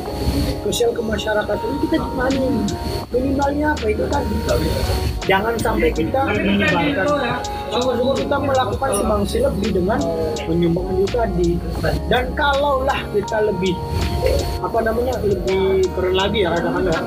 Sosial 0.64 0.96
kemasyarakatan 0.96 1.84
kita 1.84 2.00
gimana 2.00 2.40
minimalnya 3.12 3.76
apa 3.76 3.92
itu 3.92 4.08
kan? 4.08 4.24
Jangan 5.28 5.60
sampai 5.60 5.92
kita 5.92 6.32
menyebarkan. 6.32 7.44
Sungguh-sungguh 7.72 8.18
kita 8.28 8.36
melakukan 8.40 8.90
sebangsi 9.00 9.38
lebih 9.44 9.70
dengan 9.84 10.00
menyumbangkan 10.48 10.96
itu 11.00 11.16
tadi 11.16 11.50
dan 12.12 12.28
kalaulah 12.36 13.00
kita 13.16 13.48
lebih 13.48 13.76
apa 14.60 14.78
namanya 14.84 15.16
lebih 15.24 15.88
keren 15.96 16.14
lagi 16.20 16.44
ya 16.44 16.52
kadang-kadang 16.52 17.04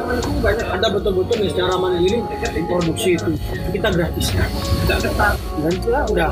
ada 0.73 0.87
betul-betul 0.89 1.37
nih 1.37 1.51
secara 1.53 1.77
mandiri 1.77 2.19
produksi 2.65 3.21
itu 3.21 3.33
kita 3.77 3.89
gratiskan. 3.93 4.49
Dan 4.89 5.73
kita 5.85 6.01
udah 6.09 6.29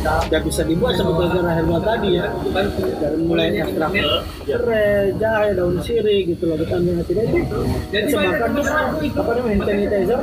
udah 0.00 0.40
bisa 0.44 0.62
dibuat 0.64 0.96
seperti 0.96 1.24
cara 1.28 1.52
tadi 1.82 2.08
ya 2.18 2.26
dari 2.98 3.18
mulai 3.22 3.54
ekstrak 3.58 3.90
serai, 4.44 5.12
jahe, 5.20 5.48
daun 5.54 5.76
sirih 5.82 6.20
gitu 6.34 6.44
loh 6.48 6.56
kita 6.58 6.74
ambil 6.78 7.02
tidak 7.04 7.24
itu 7.30 7.58
dan 7.92 8.02
sebarkan 8.08 8.50
apa 9.18 9.30
namanya 9.36 9.54
hand 9.54 9.64
sanitizer 9.66 10.18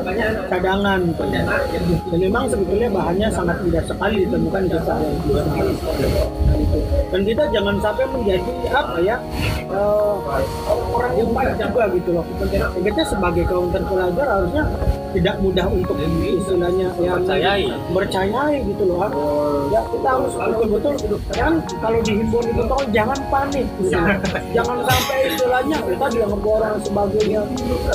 cadangan. 0.49 1.01
dan 2.11 2.19
memang 2.19 2.43
sebetulnya 2.49 2.89
bahannya 2.91 3.27
sangat 3.33 3.57
mudah 3.63 3.83
sekali 3.85 4.15
ditemukan 4.25 4.61
di 4.65 4.77
sehari 4.81 5.13
dan 7.13 7.21
kita 7.23 7.43
jangan 7.53 7.75
sampai 7.79 8.05
menjadi 8.11 8.51
apa 8.73 8.97
ya 8.99 9.15
eh, 9.69 10.13
orang 10.91 11.13
yang 11.15 11.29
juga 11.31 11.83
gitu 11.91 12.09
loh. 12.15 12.25
Kita 12.81 13.03
sebagai 13.07 13.43
kaum 13.47 13.69
terpelajar 13.71 14.25
harusnya 14.27 14.63
tidak 15.15 15.35
mudah 15.39 15.67
untuk 15.71 15.95
istilahnya 16.19 16.87
yang 16.99 17.23
Mempercayai. 17.23 17.65
percayai 17.95 18.55
gitu 18.67 18.83
loh. 18.83 18.97
Kan. 18.99 19.11
ya 19.71 19.81
kita 19.87 20.07
harus 20.07 20.33
betul-betul 20.35 20.93
kan 21.31 21.53
kalau 21.79 21.99
dihimbau 22.03 22.41
itu 22.43 22.63
tolong 22.67 22.89
jangan 22.91 23.19
panik 23.31 23.67
gitu. 23.79 23.95
jangan 24.55 24.77
sampai 24.83 25.17
istilahnya 25.31 25.77
kita 25.87 26.05
dianggap 26.11 26.41
orang 26.43 26.75
sebagainya. 26.83 27.41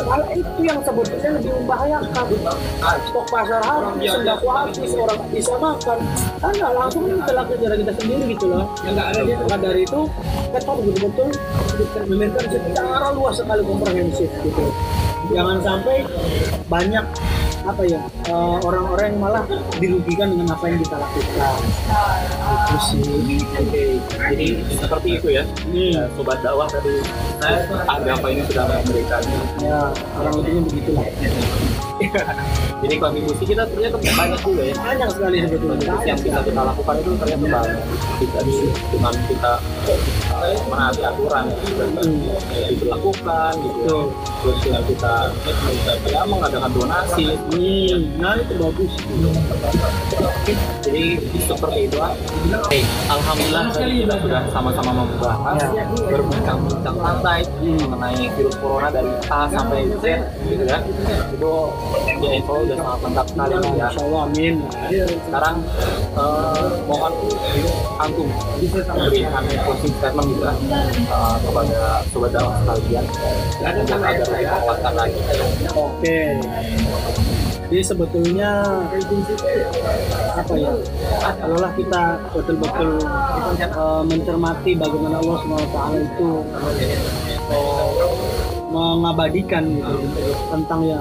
Hal 0.09 0.23
itu 0.33 0.61
yang 0.65 0.81
sebetulnya 0.81 1.31
lebih 1.37 1.53
membahayakan. 1.61 2.27
Stok 3.11 3.27
pasar 3.29 3.61
habis 3.65 4.11
sembako 4.11 4.47
habis 4.49 4.93
orang 4.97 5.21
bisa 5.29 5.55
makan. 5.61 5.99
Kan 6.41 6.53
nggak 6.57 6.73
langsung 6.73 7.03
mencelak 7.05 7.47
negara 7.53 7.75
kita 7.77 7.93
sendiri 8.01 8.25
gitu 8.33 8.47
loh. 8.49 8.65
Maka 8.81 9.57
dari 9.61 9.83
itu 9.85 10.01
kita 10.51 10.73
betul-betul 10.73 11.29
memikirkan 12.09 12.47
secara 12.49 13.09
luas 13.13 13.35
sekali 13.37 13.63
komprehensif 13.65 14.31
gitu. 14.43 14.65
Jangan 15.31 15.63
sampai 15.63 16.03
banyak 16.67 17.05
apa 17.61 17.83
ya 17.85 18.03
eh, 18.27 18.57
orang-orang 18.65 19.07
yang 19.15 19.21
malah 19.21 19.45
dirugikan 19.77 20.33
dengan 20.33 20.57
apa 20.57 20.65
yang 20.67 20.79
kita 20.81 20.97
lakukan 20.97 21.57
itu 22.51 22.77
sih 22.89 23.39
Oke, 23.61 24.01
jadi 24.17 24.47
seperti 24.73 25.09
itu 25.21 25.29
ya. 25.37 25.45
Hmm. 25.45 25.93
Ya, 25.93 26.05
Sobat 26.17 26.41
dakwah 26.41 26.67
tadi 26.71 27.03
agama 27.85 28.27
ini 28.33 28.43
sudah 28.49 28.65
memberikan. 28.81 29.23
ya 29.61 29.93
orang 30.17 30.33
lebihnya 30.41 30.63
begitulah 30.65 31.07
Jadi 32.81 32.95
kontribusi 32.97 33.45
kita 33.45 33.63
ternyata 33.69 33.97
banyak 34.01 34.41
juga 34.41 34.63
ya. 34.65 34.75
banyak 34.81 35.09
sekali 35.13 35.37
sebetulnya 35.45 35.77
Kontribusi 35.77 36.07
yang 36.09 36.21
bisa 36.21 36.39
kita 36.41 36.61
lakukan 36.65 36.95
itu 36.97 37.11
ternyata 37.21 37.47
banyak. 37.61 37.85
Kita 38.21 38.39
di 38.45 38.55
dengan 38.89 39.15
kita 39.29 39.53
uh, 40.33 40.59
menaati 40.69 41.03
aturan 41.05 41.45
yang 41.53 41.61
sudah 41.69 41.87
diberlakukan 42.73 43.53
gitu. 43.61 43.97
Terus 44.41 44.59
dengan 44.65 44.83
kita 44.89 45.15
ya 46.09 46.23
mengadakan 46.25 46.71
donasi. 46.73 47.37
hmm, 47.53 48.17
nah 48.17 48.35
itu 48.41 48.55
bagus 48.57 48.93
Jadi 50.81 51.05
seperti 51.45 51.79
itu. 51.85 51.97
Oke, 52.01 52.81
alhamdulillah 53.13 53.65
kita 53.77 54.17
sudah 54.25 54.43
sama-sama 54.49 54.91
membahas 55.05 55.61
berbincang-bincang 56.09 56.97
santai 56.97 57.41
mengenai 57.61 58.25
virus 58.35 58.57
corona 58.59 58.89
dari 58.89 59.13
A 59.29 59.47
sampai 59.53 59.85
Z 60.01 60.05
gitu 60.49 60.65
kan. 60.65 60.81
Itu 61.37 61.53
ya 62.21 62.31
info 62.37 62.53
udah 62.63 62.77
sangat 62.77 63.01
lengkap 63.05 63.27
sekali 63.33 63.55
ya. 63.55 63.89
Insya 63.91 64.03
Allah 64.05 64.21
amin 64.29 64.55
Sekarang 65.27 65.57
eh, 66.15 66.69
mohon 66.87 67.13
antum 68.01 68.29
memberikan 68.61 69.45
closing 69.65 69.95
statement 69.99 70.27
gitu 70.33 70.43
kan 70.45 70.57
eh, 70.95 71.37
kepada 71.45 71.81
sobat 72.13 72.31
dalam 72.35 72.53
sekalian 72.63 73.05
untuk 73.81 74.01
agar 74.01 74.27
lebih 74.29 74.49
menguatkan 74.49 74.93
lagi. 74.95 75.21
Oke. 75.75 76.21
Jadi 77.71 77.87
sebetulnya 77.87 78.51
apa 80.35 80.53
ya? 80.59 80.75
Kalaulah 81.39 81.71
kita 81.79 82.03
betul-betul 82.35 82.99
eh, 83.63 84.03
mencermati 84.11 84.75
bagaimana 84.75 85.23
Allah 85.23 85.39
SWT 85.39 85.79
itu 86.03 86.31
eh, 87.55 88.30
mengabadikan 88.71 89.65
gitu 89.67 90.31
tentang 90.51 90.81
ya 90.87 91.01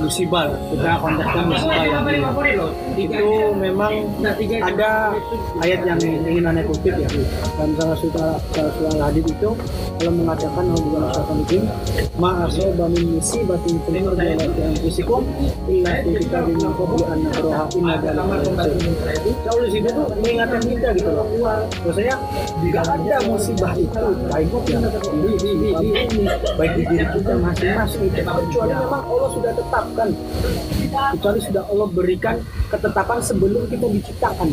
musibah 0.00 0.48
kita 0.72 0.90
konteksnya 1.00 1.42
musibah 1.44 1.84
ya 1.84 1.98
itu 2.96 3.28
memang 3.56 3.92
ada 4.64 5.12
ayat 5.60 5.80
yang 5.84 6.00
ingin 6.00 6.44
aneh 6.48 6.64
kutip 6.64 6.96
ya 6.96 7.08
dalam 7.56 7.72
salah 7.76 7.96
satu 8.00 8.18
salah 8.56 8.72
satu 8.72 8.98
hadis 9.00 9.24
itu 9.28 9.50
kalau 10.00 10.12
mengatakan 10.16 10.64
Allah 10.72 10.84
bukan 10.84 11.04
syaitan 11.14 11.38
itu 11.44 11.58
ma'asau 12.18 12.86
min 12.88 13.04
musibatin 13.18 13.76
fil 13.84 13.96
ardi 14.04 14.34
wa 14.36 14.48
fi 14.54 14.62
anfusikum 14.64 15.22
illa 15.68 15.92
fi 16.02 16.10
kitabim 16.20 16.56
min 16.56 16.70
qabli 16.76 17.02
an 17.08 17.18
nabraha 17.24 17.64
inna 17.74 17.94
dzalika 18.00 18.64
Kalau 19.44 19.60
di 19.64 19.70
situ 19.72 19.88
tuh 19.92 20.06
mengingatkan 20.20 20.62
kita 20.64 20.88
gitu 20.96 21.10
loh. 21.12 21.26
Maksudnya 21.84 22.16
nggak 22.64 22.86
ada 22.86 23.16
musibah 23.28 23.72
itu 23.76 24.04
baik 24.30 24.52
ya 24.68 24.78
di, 24.80 25.32
di, 25.40 25.50
di, 25.58 25.68
di 26.08 26.22
baik 26.56 26.72
di 26.78 26.93
diri 26.94 27.06
kita 27.18 27.32
masing-masing. 27.42 28.02
Itu 28.14 28.22
kecuali 28.22 28.72
memang 28.78 29.02
Allah 29.02 29.30
sudah 29.34 29.52
tetapkan. 29.52 30.08
Kecuali 31.18 31.40
sudah 31.42 31.62
Allah 31.66 31.88
berikan 31.90 32.36
ketetapan 32.70 33.18
sebelum 33.18 33.62
kita 33.66 33.86
diciptakan 33.90 34.48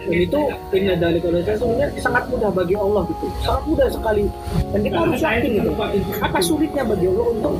dan 0.00 0.16
itu 0.16 0.40
ini 0.72 1.20
kalau 1.20 1.38
saya 1.44 1.56
sebenarnya 1.60 1.88
sangat 2.00 2.24
mudah 2.32 2.50
bagi 2.56 2.74
Allah 2.74 3.02
gitu 3.12 3.26
sangat 3.44 3.62
mudah 3.68 3.88
sekali 3.92 4.24
dan 4.72 4.80
kita 4.80 4.96
harus 4.96 5.20
yakin 5.20 5.50
gitu 5.60 5.70
apa 6.24 6.38
sulitnya 6.40 6.82
bagi 6.88 7.06
Allah 7.12 7.26
untuk 7.36 7.52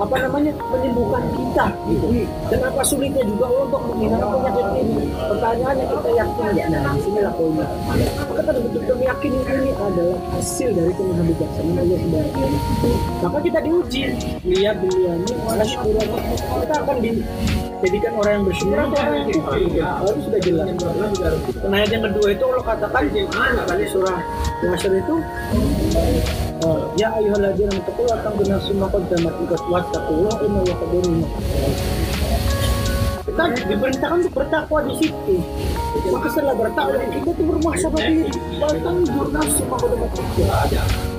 apa 0.00 0.16
namanya 0.24 0.52
menyembuhkan 0.72 1.22
kita 1.36 1.66
gitu 1.92 2.06
dan 2.48 2.60
apa 2.64 2.82
sulitnya 2.86 3.22
juga 3.28 3.44
Allah 3.52 3.64
untuk 3.68 3.82
menghilangkan 3.92 4.28
penyakit 4.32 4.66
ini 4.80 5.04
pertanyaannya 5.12 5.84
kita 5.92 6.10
yakin 6.16 6.44
nggak 6.48 6.66
nah 6.72 6.92
di 6.96 7.00
sini 7.04 7.20
lah 7.20 7.32
poinnya 7.36 7.66
maka 8.32 8.40
betul-betul 8.48 8.96
meyakini 8.96 9.38
ini 9.44 9.70
adalah 9.76 10.18
hasil 10.38 10.68
dari 10.72 10.92
kemahan 10.96 11.24
bijaksanaan 11.28 11.76
Allah 11.84 11.98
subhanahu 12.00 12.96
maka 13.20 13.38
kita 13.44 13.58
diuji 13.60 14.02
lihat 14.48 14.76
duniani 14.80 15.32
syukur 15.68 15.94
kita 16.64 16.74
akan 16.80 16.96
dijadikan 17.02 18.12
orang 18.18 18.32
yang 18.40 18.44
bersyukur 18.46 18.78
atau 18.78 18.96
orang 18.98 19.14
yang 19.14 19.28
kufur 19.36 19.58
gitu. 19.60 19.80
harus 19.84 20.22
sudah 20.24 20.40
jelas 20.42 20.68
nah 21.66 21.82
yang 21.82 22.02
kedua 22.06 22.26
itu 22.30 22.42
Allah 22.46 22.64
katakan 22.64 23.02
di 23.10 23.86
surah 23.90 24.18
Nasr 24.62 24.92
itu 24.94 25.14
eh, 25.98 26.82
Ya 26.98 27.08
ayyuhalladzina 27.18 27.70
amanu 27.74 27.86
taqullah 27.86 28.58
summa 28.62 28.86
qaddamat 28.90 29.34
wattaqullah 29.66 30.34
inna 30.46 30.58
Allaha 30.62 30.78
khabirun 30.86 31.18
kita 33.28 33.70
diperintahkan 33.70 34.18
untuk 34.18 34.34
bertakwa 34.34 34.82
di 34.82 34.94
situ. 34.98 35.38
Maka 36.10 36.26
setelah 36.26 36.58
bertakwa 36.58 36.98
kita 37.06 37.30
tuh 37.38 37.44
bermuhasabah 37.46 38.02
diri 38.02 38.34
bahkan 38.58 38.94
jurnal 39.06 39.46
semua 39.54 39.78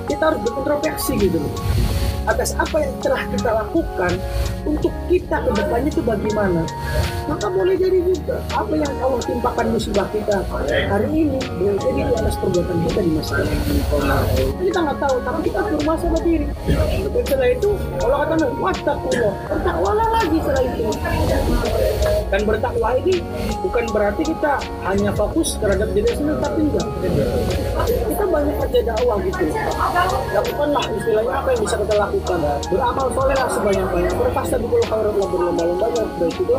kita 0.04 0.24
harus 0.26 0.40
berintrospeksi 0.44 1.12
gitu. 1.16 1.38
loh 1.40 1.52
atas 2.30 2.54
apa 2.56 2.76
yang 2.78 2.94
telah 3.02 3.22
kita 3.34 3.50
lakukan 3.50 4.12
untuk 4.62 4.92
kita 5.10 5.36
ke 5.42 5.50
depannya 5.56 5.90
itu 5.90 6.02
bagaimana 6.04 6.62
maka 7.26 7.46
boleh 7.50 7.74
jadi 7.78 7.98
juga 8.02 8.42
apa 8.54 8.74
yang 8.74 8.92
Allah 9.02 9.22
timpakan 9.22 9.66
musibah 9.74 10.06
kita 10.14 10.42
hari 10.90 11.08
ini 11.10 11.38
boleh 11.58 11.76
jadi 11.78 12.00
di 12.06 12.12
atas 12.14 12.34
perbuatan 12.38 12.76
kita 12.90 13.00
di 13.02 13.10
masa 13.14 13.34
depan 13.42 13.70
kita 14.60 14.78
nggak 14.86 14.98
tahu 15.02 15.16
tapi 15.24 15.40
kita 15.50 15.60
bermasalah 15.66 16.20
diri. 16.22 16.46
Setelah 17.26 17.48
itu 17.50 17.68
Allah 18.02 18.18
kata 18.28 18.46
wattaqullah. 18.58 19.34
Bertakwalah 19.50 20.08
lagi 20.14 20.38
setelah 20.40 20.62
itu 20.66 20.90
dan 22.30 22.40
bertakwa 22.46 22.94
ini 23.02 23.18
bukan 23.60 23.84
berarti 23.90 24.22
kita 24.22 24.62
hanya 24.86 25.10
fokus 25.12 25.58
terhadap 25.58 25.90
diri 25.90 26.10
sendiri 26.14 26.38
tapi 26.38 26.60
enggak. 26.70 26.88
Kita 27.90 28.24
banyak 28.24 28.56
kerja 28.66 28.80
dakwah 28.86 29.18
gitu. 29.26 29.44
Lakukanlah 30.30 30.84
istilahnya 30.94 31.34
apa 31.42 31.48
yang 31.50 31.60
bisa 31.66 31.76
kita 31.82 31.94
lakukan. 31.98 32.38
Beramal 32.70 33.06
soleh 33.12 33.36
lah 33.36 33.48
sebanyak-banyak. 33.50 34.14
Berpasta 34.14 34.56
di 34.62 34.66
pulau 34.70 34.86
khairat 34.86 35.14
lah 35.18 35.28
berlomba-lomba 35.28 35.86
baik 35.90 36.34
itu 36.38 36.56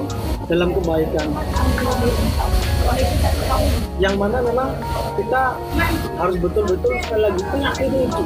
dalam 0.52 0.70
kebaikan. 0.76 1.28
Yang 4.02 4.16
mana 4.20 4.38
memang 4.44 4.70
kita 5.16 5.56
harus 6.20 6.36
betul-betul 6.42 6.92
sekali 7.06 7.22
lagi 7.32 7.42
penyakit 7.48 7.90
itu. 7.96 8.24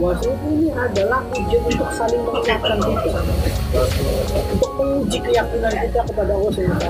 Bahwasanya 0.00 0.36
ini 0.48 0.68
adalah 0.72 1.20
ujian 1.36 1.62
untuk 1.68 1.90
saling 1.92 2.22
menguatkan 2.24 2.78
kita. 2.80 3.20
Untuk 4.56 4.71
menguji 5.02 5.18
keyakinan 5.18 5.74
kita 5.82 6.00
kepada 6.14 6.30
Allah 6.30 6.52
SWT 6.54 6.86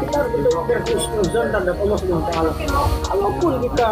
kita 0.00 0.16
harus 0.16 0.32
betul 0.32 0.62
berhusnuzon 0.64 1.46
terhadap 1.52 1.76
Allah 1.76 1.98
SWT 2.00 2.32
kalaupun 3.04 3.52
kita 3.68 3.88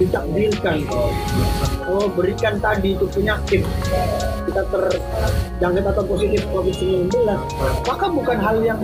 ditakdirkan 0.00 0.78
Allah 1.84 2.08
berikan 2.16 2.56
tadi 2.56 2.96
itu 2.96 3.04
penyakit 3.12 3.60
kita 4.48 4.62
terjangkit 4.72 5.84
atau 5.84 6.04
positif 6.08 6.40
COVID-19 6.48 7.12
maka 7.84 8.06
bukan 8.08 8.38
hal 8.40 8.56
yang 8.64 8.80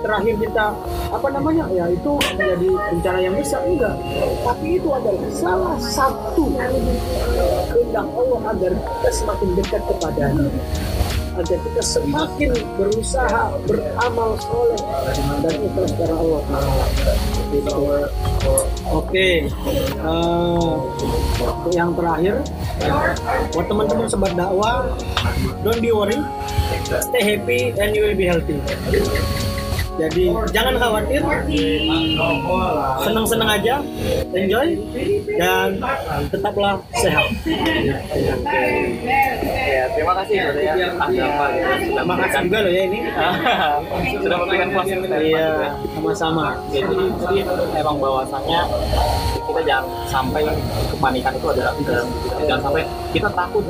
terakhir 0.00 0.34
kita 0.40 0.64
apa 1.12 1.28
namanya 1.36 1.68
ya 1.76 1.84
itu 1.92 2.16
menjadi 2.32 2.68
bencana 2.96 3.18
yang 3.20 3.34
besar 3.36 3.60
enggak. 3.68 3.94
Tapi 4.40 4.80
itu 4.80 4.88
adalah 4.88 5.28
salah 5.34 5.76
satu 5.76 6.44
kehendak 6.56 8.06
Allah 8.16 8.40
agar 8.56 8.72
kita 8.72 9.10
semakin 9.12 9.48
dekat 9.58 9.82
kepadanya 9.84 10.48
agar 11.36 11.58
kita 11.60 11.82
semakin 11.84 12.50
berusaha 12.80 13.42
beramal 13.68 14.40
soleh 14.40 14.80
dan 15.44 15.54
ikhlas 15.60 15.92
karena 16.00 16.16
Allah 16.16 16.40
gitu. 17.52 17.80
Oke, 18.90 19.50
uh, 20.00 20.80
yang 21.74 21.92
terakhir 21.92 22.40
buat 23.52 23.66
teman-teman 23.68 24.06
sobat 24.08 24.32
dakwah, 24.32 24.88
don't 25.60 25.80
be 25.84 25.92
worry, 25.92 26.16
stay 26.88 27.22
happy 27.36 27.76
and 27.76 27.92
you 27.92 28.02
will 28.06 28.16
be 28.16 28.24
healthy. 28.24 28.56
Jadi 29.96 30.28
jangan 30.52 30.76
khawatir, 30.76 31.24
senang-senang 33.00 33.48
aja, 33.48 33.80
enjoy, 34.36 34.76
dan 35.40 35.80
tetaplah 36.28 36.76
sehat. 37.00 37.32
Ya, 37.80 37.96
terima 39.94 40.12
kasih 40.22 40.34
Bro 40.50 40.60
ya. 40.60 40.74
Sudah 41.86 42.04
makasih 42.04 42.40
juga 42.46 42.58
loh 42.64 42.72
ya 42.72 42.82
ini. 42.86 42.98
Sudah 44.24 44.36
memberikan 44.42 44.68
closing 44.74 45.00
statement. 45.04 45.22
Iya, 45.26 45.46
ya. 45.46 45.70
sama-sama. 45.94 46.46
Jadi, 46.72 46.96
jadi 47.22 47.38
emang 47.78 47.96
bahwasannya 48.02 48.60
kita 49.46 49.60
jangan 49.62 49.84
sampai 50.10 50.42
kepanikan 50.90 51.32
itu 51.38 51.46
adalah 51.48 51.72
dalam 51.86 52.06
jangan 52.44 52.62
sampai 52.66 52.82
kita 53.14 53.28
takut. 53.32 53.62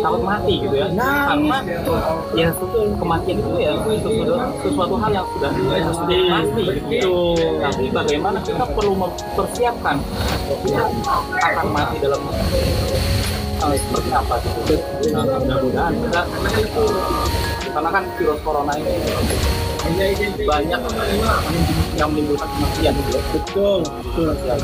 Takut 0.00 0.22
mati 0.22 0.54
gitu 0.62 0.74
ya. 0.76 0.86
Nah, 0.94 1.34
karena 1.34 1.58
ya 2.34 2.48
betul 2.54 2.84
kematian 2.96 3.36
itu 3.42 3.50
ya 3.58 3.72
sesuatu, 3.84 4.34
sesuatu 4.62 4.94
hal 5.00 5.10
yang 5.10 5.26
sudah 5.34 5.50
sudah 5.92 6.18
pasti. 6.30 6.64
gitu 6.90 7.16
tapi 7.60 7.84
bagaimana 7.92 8.38
kita 8.42 8.64
perlu 8.72 8.94
mempersiapkan 8.96 9.96
kita 10.64 10.82
akan 11.40 11.66
mati 11.72 11.96
dalam 12.00 12.20
seperti 13.60 14.10
apa 14.12 14.34
gitu 14.40 14.74
nah, 15.12 15.24
mudah-mudahan 15.28 15.92
kita 15.92 16.22
karena 17.70 17.90
kan 17.92 18.04
virus 18.18 18.40
corona 18.42 18.72
ini 18.74 18.94
banyak 20.46 20.80
yang 21.98 22.08
menimbulkan 22.14 22.48
kematian 22.56 22.94
gitu. 22.94 23.18
Betul, 23.34 23.80
betul. 23.82 24.30
Ya, 24.46 24.54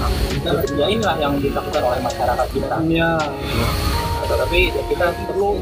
ya 0.76 0.86
inilah 0.86 1.16
yang 1.18 1.34
dilakukan 1.40 1.82
oleh 1.82 2.00
masyarakat 2.04 2.46
kita. 2.54 2.76
Ya, 2.86 3.18
Tetapi 4.26 4.60
ya 4.70 4.82
kita 4.86 5.06
perlu 5.26 5.58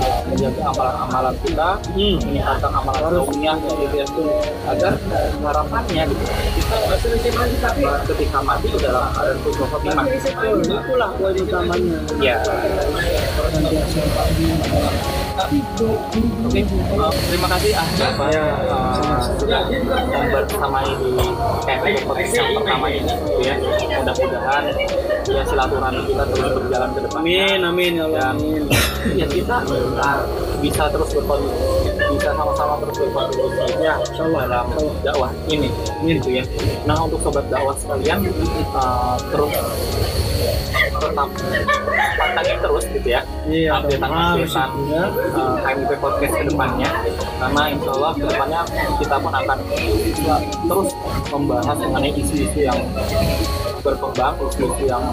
uh, 0.00 0.20
menjaga 0.26 0.62
amalan-amalan 0.72 1.34
kita, 1.44 1.68
hmm. 1.94 2.16
meningkatkan 2.24 2.72
amalan 2.72 3.10
kaumnya 3.22 3.52
gitu 3.60 3.94
ya, 3.94 4.06
agar 4.70 4.92
harapannya 5.42 6.02
gitu 6.10 6.24
kita 7.24 7.80
ketika 8.08 8.38
mati 8.42 8.68
dalam 8.78 9.04
keadaan 9.14 9.36
khusnul 9.42 9.68
khotimah. 9.70 10.04
Betul, 10.04 10.58
itulah 10.64 11.10
poin 11.18 11.36
utamanya. 11.36 11.98
Ya. 12.20 12.38
Oke, 15.34 16.62
uh, 16.94 17.10
terima 17.26 17.48
kasih 17.50 17.74
ah 17.74 17.88
Bapak 17.98 18.28
Ya, 18.30 18.44
uh, 18.70 19.18
sudah 19.34 19.66
yang 19.66 20.30
bersamai 20.30 20.86
di 20.94 21.10
kayak 21.66 22.06
podcast 22.06 22.38
yang 22.38 22.54
pertama 22.54 22.86
ini 22.86 23.02
gitu 23.02 23.42
ya. 23.42 23.58
Mudah-mudahan 23.98 24.64
ya 25.26 25.42
silaturahmi 25.42 26.06
kita 26.06 26.24
terus 26.30 26.50
berjalan 26.54 26.90
ke 26.94 27.00
depan. 27.02 27.18
Amin, 27.18 27.60
amin 27.66 27.92
ya 27.98 28.04
Allah. 28.06 28.26
Amin. 28.30 28.62
ya 29.18 29.26
kita 29.26 29.56
uh, 29.66 30.18
bisa 30.62 30.86
terus 30.86 31.10
berkontribusi, 31.10 31.90
bisa 32.14 32.30
sama-sama 32.30 32.74
terus 32.86 32.96
berkontribusi 33.02 33.66
Ya, 33.82 33.98
dalam 34.14 34.70
dakwah 35.02 35.34
ini, 35.50 35.66
gitu 36.06 36.30
ya. 36.30 36.46
Nah 36.86 37.10
untuk 37.10 37.18
sobat 37.26 37.50
dakwah 37.50 37.74
sekalian 37.74 38.22
uh, 38.70 39.18
terus 39.34 39.50
tetap 41.14 41.30
pantangin 42.18 42.58
terus 42.58 42.84
gitu 42.90 43.08
ya 43.08 43.22
Iya, 43.46 43.70
updatean 43.78 44.10
harus 44.10 44.50
updatean 44.50 44.90
ya. 44.90 45.04
uh, 45.38 45.54
HMP 45.62 45.90
Podcast 46.02 46.34
ke 46.34 46.44
depannya 46.50 46.90
karena 47.38 47.62
insya 47.70 47.90
Allah 47.94 48.12
ke 48.18 48.24
depannya 48.26 48.60
kita 48.98 49.16
pun 49.22 49.32
akan 49.32 49.58
terus 50.66 50.90
membahas 51.30 51.76
mengenai 51.78 52.10
isu-isu 52.18 52.58
yang 52.66 52.78
berkembang, 53.84 54.32
isu-isu 54.48 54.84
yang 54.88 55.04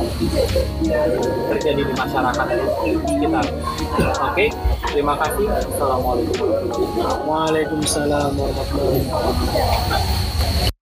terjadi 1.52 1.82
di 1.84 1.93
masyarakat 1.93 2.47
kita. 3.20 3.41
Oke, 4.32 4.45
terima 4.95 5.14
kasih. 5.20 5.45
Assalamualaikum. 5.52 6.56
Waalaikumsalam 7.28 8.32
warahmatullahi 8.32 9.04
wabarakatuh. 9.12 10.70